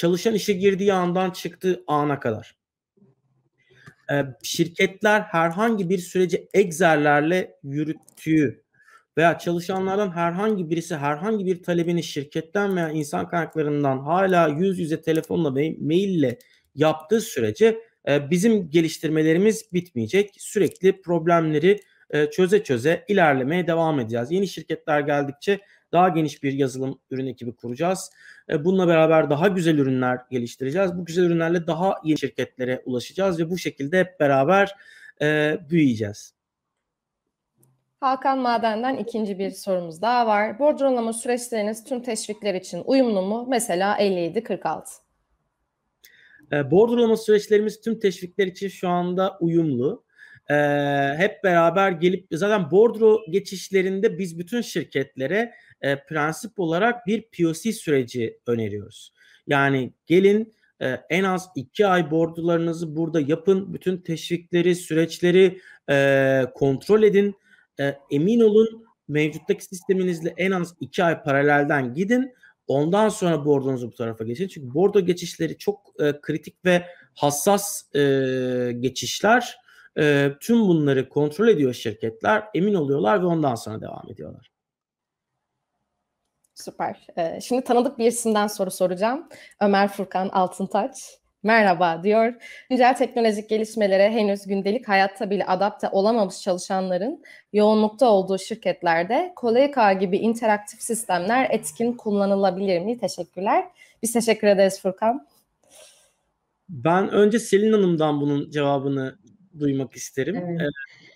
[0.00, 2.56] çalışan işe girdiği andan çıktığı ana kadar
[4.10, 8.64] e, şirketler herhangi bir süreci Excel'lerle yürüttüğü
[9.18, 15.54] veya çalışanlardan herhangi birisi herhangi bir talebini şirketten veya insan kaynaklarından hala yüz yüze telefonla
[15.54, 16.38] ve maille
[16.74, 20.30] yaptığı sürece e, bizim geliştirmelerimiz bitmeyecek.
[20.38, 21.80] Sürekli problemleri
[22.10, 24.30] e, çöze çöze ilerlemeye devam edeceğiz.
[24.30, 25.60] Yeni şirketler geldikçe
[25.92, 28.10] daha geniş bir yazılım ürün ekibi kuracağız.
[28.50, 30.96] E, bununla beraber daha güzel ürünler geliştireceğiz.
[30.98, 34.74] Bu güzel ürünlerle daha yeni şirketlere ulaşacağız ve bu şekilde hep beraber
[35.70, 36.34] büyüyeceğiz.
[38.00, 40.58] Hakan Maden'den ikinci bir sorumuz daha var.
[40.58, 43.46] Bordrolama süreçleriniz tüm teşvikler için uyumlu mu?
[43.48, 44.84] Mesela 57-46.
[46.52, 50.04] E, bordrolama süreçlerimiz tüm teşvikler için şu anda uyumlu.
[50.50, 50.54] E,
[51.16, 58.38] hep beraber gelip zaten bordro geçişlerinde biz bütün şirketlere e, prensip olarak bir POC süreci
[58.46, 59.12] öneriyoruz.
[59.46, 63.74] Yani gelin e, en az iki ay bordularınızı burada yapın.
[63.74, 67.34] Bütün teşvikleri, süreçleri e, kontrol edin.
[67.80, 72.34] E, emin olun mevcuttaki sisteminizle en az iki ay paralelden gidin.
[72.66, 74.48] Ondan sonra bordonuzu bu tarafa geçin.
[74.48, 78.00] Çünkü bordo geçişleri çok e, kritik ve hassas e,
[78.80, 79.56] geçişler.
[80.00, 82.44] E, tüm bunları kontrol ediyor şirketler.
[82.54, 84.50] Emin oluyorlar ve ondan sonra devam ediyorlar.
[86.54, 87.06] Süper.
[87.18, 89.28] Ee, şimdi tanıdık bir isimden soru soracağım.
[89.60, 90.96] Ömer Furkan Altıntaç.
[91.42, 92.34] Merhaba diyor.
[92.70, 97.22] Güncel teknolojik gelişmelere henüz gündelik hayatta bile adapte olamamış çalışanların
[97.52, 102.98] yoğunlukta olduğu şirketlerde Koleka gibi interaktif sistemler etkin kullanılabilir mi?
[102.98, 103.64] Teşekkürler.
[104.02, 105.26] Biz teşekkür ederiz Furkan.
[106.68, 109.18] Ben önce Selin Hanım'dan bunun cevabını
[109.60, 110.36] duymak isterim.
[110.36, 110.60] Evet.
[110.60, 110.64] Ee,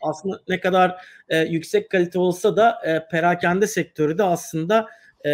[0.00, 4.88] aslında ne kadar e, yüksek kalite olsa da e, perakende sektörü de aslında
[5.26, 5.30] e,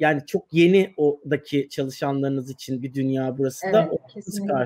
[0.00, 3.90] yani çok yeni oradaki çalışanlarınız için bir dünya burası evet, da.
[4.14, 4.64] Kesinlikle.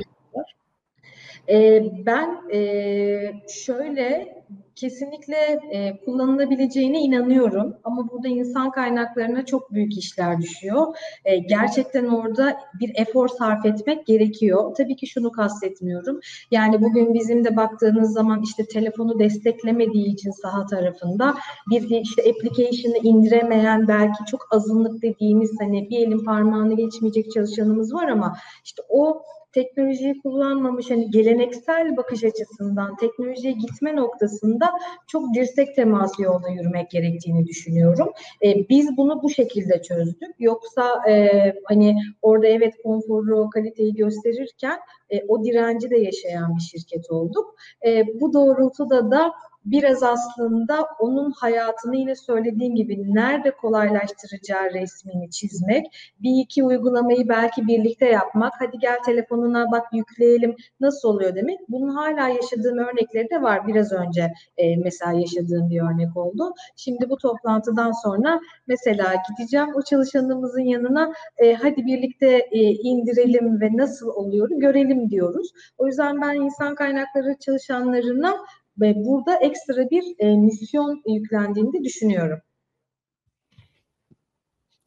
[1.49, 4.35] E, ben e, şöyle
[4.75, 10.97] kesinlikle e, kullanılabileceğine inanıyorum ama burada insan kaynaklarına çok büyük işler düşüyor.
[11.25, 14.75] E, gerçekten orada bir efor sarf etmek gerekiyor.
[14.77, 16.21] Tabii ki şunu kastetmiyorum.
[16.51, 21.35] Yani bugün bizim de baktığınız zaman işte telefonu desteklemediği için saha tarafında
[21.71, 28.09] bir işte application'ı indiremeyen belki çok azınlık dediğimiz hani bir elin parmağını geçmeyecek çalışanımız var
[28.09, 29.23] ama işte o
[29.53, 34.71] teknolojiyi kullanmamış hani geleneksel bakış açısından teknolojiye gitme noktasında
[35.07, 38.13] çok dirsek teması yolda yürümek gerektiğini düşünüyorum.
[38.45, 40.35] E, biz bunu bu şekilde çözdük.
[40.39, 41.31] Yoksa e,
[41.65, 44.79] hani orada evet konforu, kaliteyi gösterirken
[45.11, 47.55] e, o direnci de yaşayan bir şirket olduk.
[47.87, 49.33] E, bu doğrultuda da
[49.65, 55.87] biraz aslında onun hayatını yine söylediğim gibi nerede kolaylaştıracağı resmini çizmek,
[56.23, 61.59] bir iki uygulamayı belki birlikte yapmak, hadi gel telefonuna bak yükleyelim nasıl oluyor demek.
[61.69, 63.67] Bunun hala yaşadığım örnekleri de var.
[63.67, 66.55] Biraz önce e, mesela yaşadığım bir örnek oldu.
[66.77, 73.69] Şimdi bu toplantıdan sonra mesela gideceğim o çalışanımızın yanına e, hadi birlikte e, indirelim ve
[73.73, 75.51] nasıl oluyor görelim diyoruz.
[75.79, 78.37] O yüzden ben insan kaynakları çalışanlarına
[78.81, 82.41] ve burada ekstra bir e, misyon yüklendiğini düşünüyorum.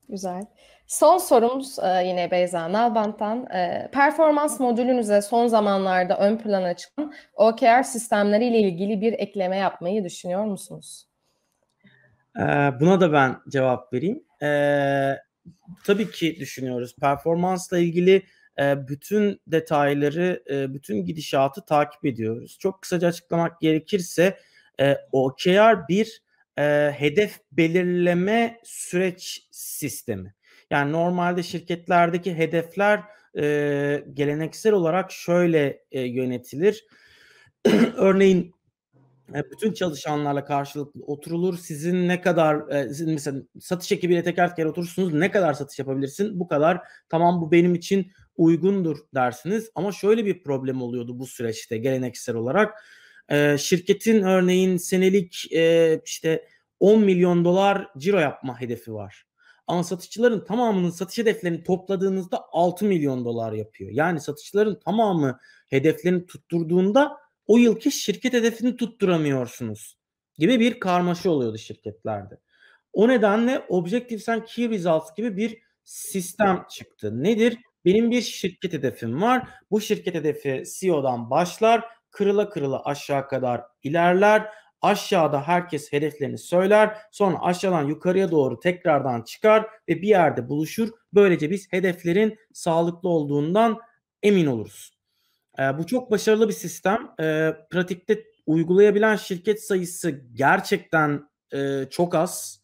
[0.09, 0.45] Güzel.
[0.87, 3.45] Son sorumuz e, yine Beyza Nalbant'tan.
[3.45, 10.43] E, performans modülünüze son zamanlarda ön plana çıkan OKR sistemleriyle ilgili bir ekleme yapmayı düşünüyor
[10.45, 11.07] musunuz?
[12.39, 12.43] E,
[12.79, 14.23] buna da ben cevap vereyim.
[14.41, 14.49] E,
[15.85, 16.95] tabii ki düşünüyoruz.
[16.95, 18.23] Performansla ilgili
[18.59, 22.57] e, bütün detayları, e, bütün gidişatı takip ediyoruz.
[22.59, 24.39] Çok kısaca açıklamak gerekirse
[24.79, 26.21] e, OKR bir
[26.57, 30.35] e, hedef belirleme süreç sistemi.
[30.71, 33.03] Yani normalde şirketlerdeki hedefler
[34.13, 36.85] geleneksel olarak şöyle yönetilir.
[37.95, 38.55] Örneğin
[39.51, 41.57] bütün çalışanlarla karşılıklı oturulur.
[41.57, 45.13] Sizin ne kadar sizin mesela satış ekibiyle teker teker oturursunuz.
[45.13, 46.39] Ne kadar satış yapabilirsin?
[46.39, 46.81] Bu kadar.
[47.09, 49.71] Tamam bu benim için uygundur dersiniz.
[49.75, 52.83] Ama şöyle bir problem oluyordu bu süreçte geleneksel olarak.
[53.57, 55.45] şirketin örneğin senelik
[56.05, 56.47] işte
[56.79, 59.25] 10 milyon dolar ciro yapma hedefi var.
[59.67, 63.91] Ama satışçıların tamamının satış hedeflerini topladığınızda 6 milyon dolar yapıyor.
[63.93, 67.17] Yani satışçıların tamamı hedeflerini tutturduğunda
[67.47, 69.97] o yılki şirket hedefini tutturamıyorsunuz
[70.37, 72.39] gibi bir karmaşa oluyordu şirketlerde.
[72.93, 77.23] O nedenle Objective and Key Results gibi bir sistem çıktı.
[77.23, 77.57] Nedir?
[77.85, 79.47] Benim bir şirket hedefim var.
[79.71, 84.47] Bu şirket hedefi CEO'dan başlar, kırıla kırıla aşağı kadar ilerler.
[84.81, 86.97] Aşağıda herkes hedeflerini söyler.
[87.11, 90.89] Sonra aşağıdan yukarıya doğru tekrardan çıkar ve bir yerde buluşur.
[91.13, 93.79] Böylece biz hedeflerin sağlıklı olduğundan
[94.23, 94.97] emin oluruz.
[95.59, 97.11] E, bu çok başarılı bir sistem.
[97.19, 102.61] E, pratikte uygulayabilen şirket sayısı gerçekten e, çok az.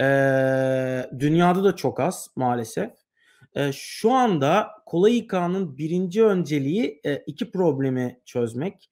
[0.00, 0.04] E,
[1.18, 3.03] dünyada da çok az maalesef.
[3.54, 8.90] E, şu anda Kolay İK'nın birinci önceliği e, iki problemi çözmek.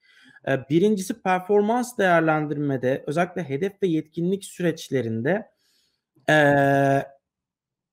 [0.48, 5.50] E, birincisi performans değerlendirmede özellikle hedef ve yetkinlik süreçlerinde
[6.30, 6.36] e,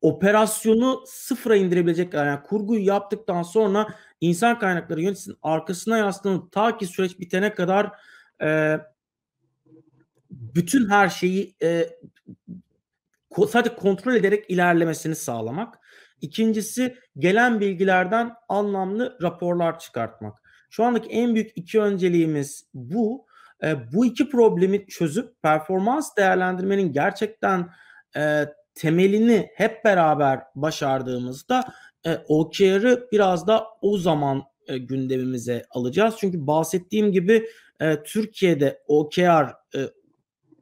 [0.01, 3.87] operasyonu sıfıra indirebilecek yani kurguyu yaptıktan sonra
[4.21, 7.91] insan kaynakları yöneticisinin arkasına yaslanıp ta ki süreç bitene kadar
[8.41, 8.79] e,
[10.31, 11.89] bütün her şeyi e,
[13.49, 15.78] sadece kontrol ederek ilerlemesini sağlamak.
[16.21, 20.41] İkincisi gelen bilgilerden anlamlı raporlar çıkartmak.
[20.69, 23.25] Şu andaki en büyük iki önceliğimiz bu.
[23.63, 27.69] E, bu iki problemi çözüp performans değerlendirmenin gerçekten
[28.15, 28.45] e,
[28.75, 31.63] temelini hep beraber başardığımızda
[32.05, 36.15] e, OKR'ı biraz da o zaman e, gündemimize alacağız.
[36.19, 37.45] Çünkü bahsettiğim gibi
[37.79, 39.79] e, Türkiye'de OKR e,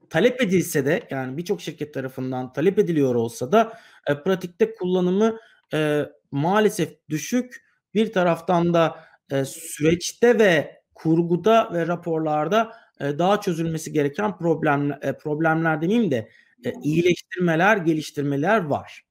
[0.10, 5.38] talep edilse de yani birçok şirket tarafından talep ediliyor olsa da e, pratikte kullanımı
[5.74, 7.68] e, maalesef düşük.
[7.93, 8.99] Bir taraftan da
[9.32, 16.30] e, süreçte ve kurguda ve raporlarda e, daha çözülmesi gereken problem e, problemler demeyeyim de
[16.66, 19.03] e, iyileştirmeler, geliştirmeler var.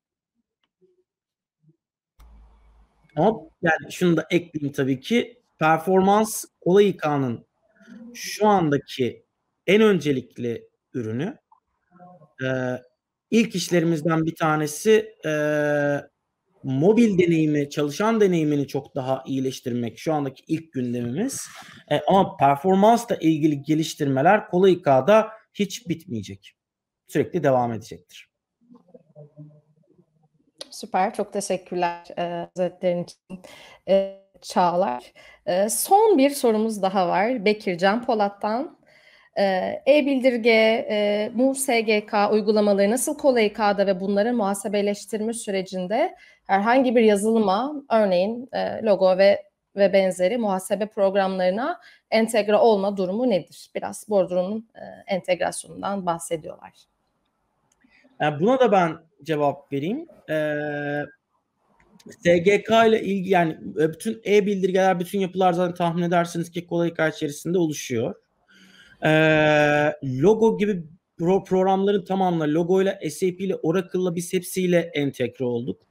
[3.17, 7.47] Ama yani şunu da ekleyeyim tabii ki performans kolay İK'nın
[8.15, 9.25] şu andaki
[9.67, 11.39] en öncelikli ürünü.
[12.45, 12.49] E,
[13.31, 15.31] ilk işlerimizden bir tanesi e,
[16.63, 21.47] mobil deneyimi, çalışan deneyimini çok daha iyileştirmek şu andaki ilk gündemimiz.
[21.91, 26.57] E, ama performansla ilgili geliştirmeler kolay İK'da hiç bitmeyecek.
[27.09, 28.31] Sürekli devam edecektir.
[30.71, 33.43] Süper, çok teşekkürler e, özetlerin için.
[33.89, 35.13] E, Çağlar.
[35.47, 37.45] E, son bir sorumuz daha var.
[37.45, 38.79] Bekir Can Polat'tan.
[39.39, 39.45] E,
[39.87, 46.17] E-bildirge, e, MU SGK uygulamaları nasıl kolay K'da ve bunların muhasebeleştirme sürecinde
[46.47, 49.43] herhangi bir yazılıma, örneğin e, logo ve
[49.77, 51.81] ve benzeri muhasebe programlarına
[52.11, 53.71] entegre olma durumu nedir?
[53.75, 56.73] Biraz Bordro'nun e, entegrasyonundan bahsediyorlar.
[58.21, 60.07] Yani buna da ben cevap vereyim.
[60.31, 61.03] Ee,
[62.11, 68.15] SGK ile ilgili yani bütün e-bildirgeler, bütün yapılar zaten tahmin edersiniz ki kolay içerisinde oluşuyor.
[69.05, 70.83] Ee, logo gibi
[71.19, 75.83] pro programların tamamla logo ile SAP ile Oracle'la biz hepsiyle entegre olduk.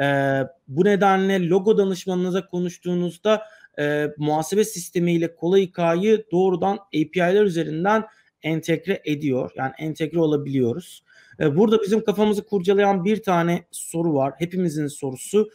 [0.00, 3.42] Ee, bu nedenle logo danışmanınıza konuştuğunuzda
[3.78, 8.04] e, muhasebe sistemiyle kolay İK'yı doğrudan API'ler üzerinden
[8.42, 9.50] entegre ediyor.
[9.56, 11.04] Yani entegre olabiliyoruz.
[11.40, 14.32] Ee, burada bizim kafamızı kurcalayan bir tane soru var.
[14.38, 15.48] Hepimizin sorusu.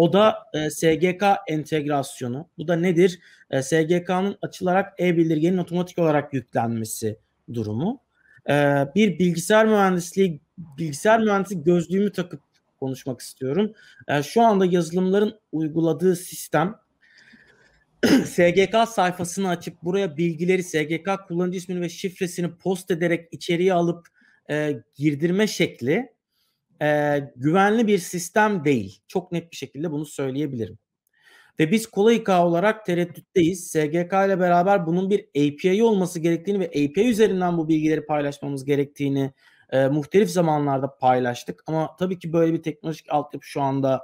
[0.00, 2.48] O da e, SGK entegrasyonu.
[2.58, 3.20] Bu da nedir?
[3.50, 7.18] E, SGK'nın açılarak e-bildirgenin otomatik olarak yüklenmesi
[7.54, 8.00] durumu.
[8.48, 8.54] E,
[8.94, 12.40] bir bilgisayar mühendisliği, bilgisayar mühendisliği gözlüğümü takıp
[12.80, 13.72] konuşmak istiyorum.
[14.08, 16.76] E, şu anda yazılımların uyguladığı sistem
[18.24, 24.06] SGK sayfasını açıp buraya bilgileri SGK kullanıcı ismini ve şifresini post ederek içeriye alıp
[24.50, 26.12] e, girdirme şekli
[26.82, 29.00] e, güvenli bir sistem değil.
[29.08, 30.78] Çok net bir şekilde bunu söyleyebilirim.
[31.60, 33.70] Ve biz kolay İK olarak tereddütteyiz.
[33.70, 39.32] SGK ile beraber bunun bir API olması gerektiğini ve API üzerinden bu bilgileri paylaşmamız gerektiğini
[39.70, 41.62] e, muhtelif zamanlarda paylaştık.
[41.66, 44.02] Ama tabii ki böyle bir teknolojik altyapı şu anda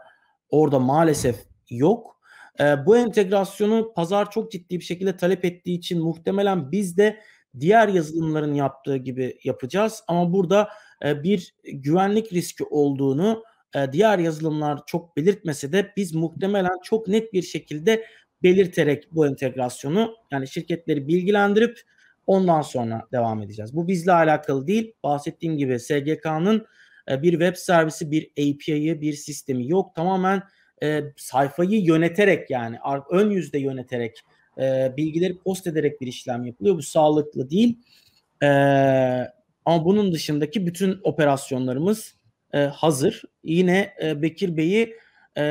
[0.50, 1.36] orada maalesef
[1.70, 2.20] yok.
[2.60, 7.20] E, bu entegrasyonu pazar çok ciddi bir şekilde talep ettiği için muhtemelen biz de
[7.60, 10.02] diğer yazılımların yaptığı gibi yapacağız.
[10.08, 10.68] Ama burada
[11.04, 13.42] e, bir güvenlik riski olduğunu
[13.74, 18.04] e, diğer yazılımlar çok belirtmese de biz muhtemelen çok net bir şekilde
[18.42, 21.80] belirterek bu entegrasyonu yani şirketleri bilgilendirip
[22.26, 23.76] ondan sonra devam edeceğiz.
[23.76, 24.92] Bu bizle alakalı değil.
[25.02, 26.66] Bahsettiğim gibi SGK'nın
[27.10, 29.94] e, bir web servisi, bir API'yi, bir sistemi yok.
[29.94, 30.42] Tamamen
[30.82, 32.78] e, sayfayı yöneterek yani
[33.10, 34.20] ön yüzde yöneterek
[34.58, 36.76] e, bilgileri post ederek bir işlem yapılıyor.
[36.76, 37.78] Bu sağlıklı değil.
[38.42, 38.48] E,
[39.66, 42.14] ama bunun dışındaki bütün operasyonlarımız
[42.54, 43.22] e, hazır.
[43.44, 44.96] Yine e, Bekir Bey'i
[45.38, 45.42] e,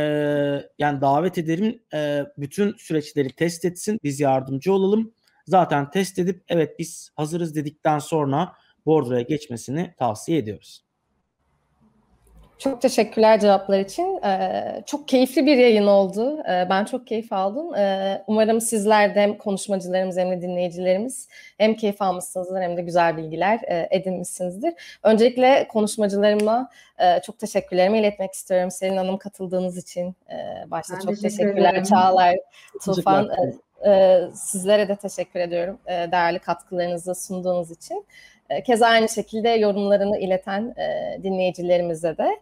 [0.80, 4.00] yani davet ederim e, bütün süreçleri test etsin.
[4.04, 5.14] Biz yardımcı olalım.
[5.48, 8.54] Zaten test edip evet biz hazırız dedikten sonra
[8.86, 10.85] Bordro'ya geçmesini tavsiye ediyoruz.
[12.60, 14.24] Çok teşekkürler cevaplar için.
[14.24, 16.40] Ee, çok keyifli bir yayın oldu.
[16.50, 17.76] Ee, ben çok keyif aldım.
[17.76, 21.28] Ee, umarım sizler de hem konuşmacılarımız hem de dinleyicilerimiz
[21.58, 24.74] hem keyif almışsınızdır hem de güzel bilgiler e, edinmişsinizdir.
[25.04, 28.72] Öncelikle konuşmacılarıma e, çok teşekkürlerimi iletmek istiyorum.
[28.72, 31.70] Selin Hanım katıldığınız için e, başta ben çok teşekkür teşekkürler.
[31.70, 31.84] Ederim.
[31.84, 32.36] Çağlar,
[32.86, 33.30] Tufan.
[33.30, 33.54] E,
[33.86, 38.06] e, sizlere de teşekkür ediyorum e, değerli katkılarınızı sunduğunuz için.
[38.50, 42.40] E, keza aynı şekilde yorumlarını ileten e, dinleyicilerimize de.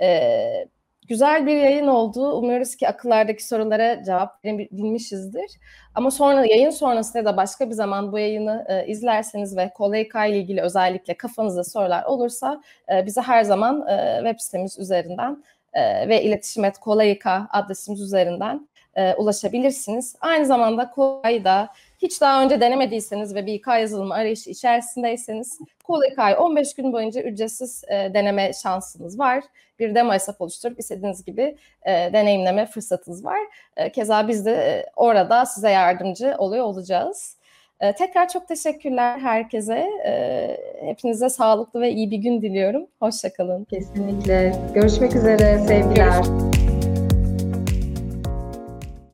[0.00, 0.68] E,
[1.08, 2.32] güzel bir yayın oldu.
[2.32, 5.50] Umuyoruz ki akıllardaki sorulara cevap verebilmişizdir.
[5.94, 10.38] Ama sonra yayın sonrasında da başka bir zaman bu yayını e, izlerseniz ve Kolayka ile
[10.38, 16.22] ilgili özellikle kafanızda sorular olursa e, bize her zaman e, web sitemiz üzerinden e, ve
[16.22, 20.16] iletişim et kolayka adresimiz üzerinden e, ulaşabilirsiniz.
[20.20, 21.68] Aynı zamanda Kolay'da
[21.98, 27.84] Hiç daha önce denemediyseniz ve bir İK yazılımı arayışı içerisindeyseniz Kolay 15 gün boyunca ücretsiz
[27.88, 29.44] e, deneme şansınız var.
[29.78, 33.38] Bir demo hesap oluşturup istediğiniz gibi e, deneyimleme fırsatınız var.
[33.76, 37.36] E, keza biz de e, orada size yardımcı oluyor olacağız.
[37.80, 39.90] E, tekrar çok teşekkürler herkese.
[40.06, 42.86] E, hepinize sağlıklı ve iyi bir gün diliyorum.
[43.00, 43.64] Hoşçakalın.
[43.64, 44.52] Kesinlikle.
[44.74, 45.58] Görüşmek üzere.
[45.58, 46.12] Sevgiler.
[46.12, 46.55] Görüşmek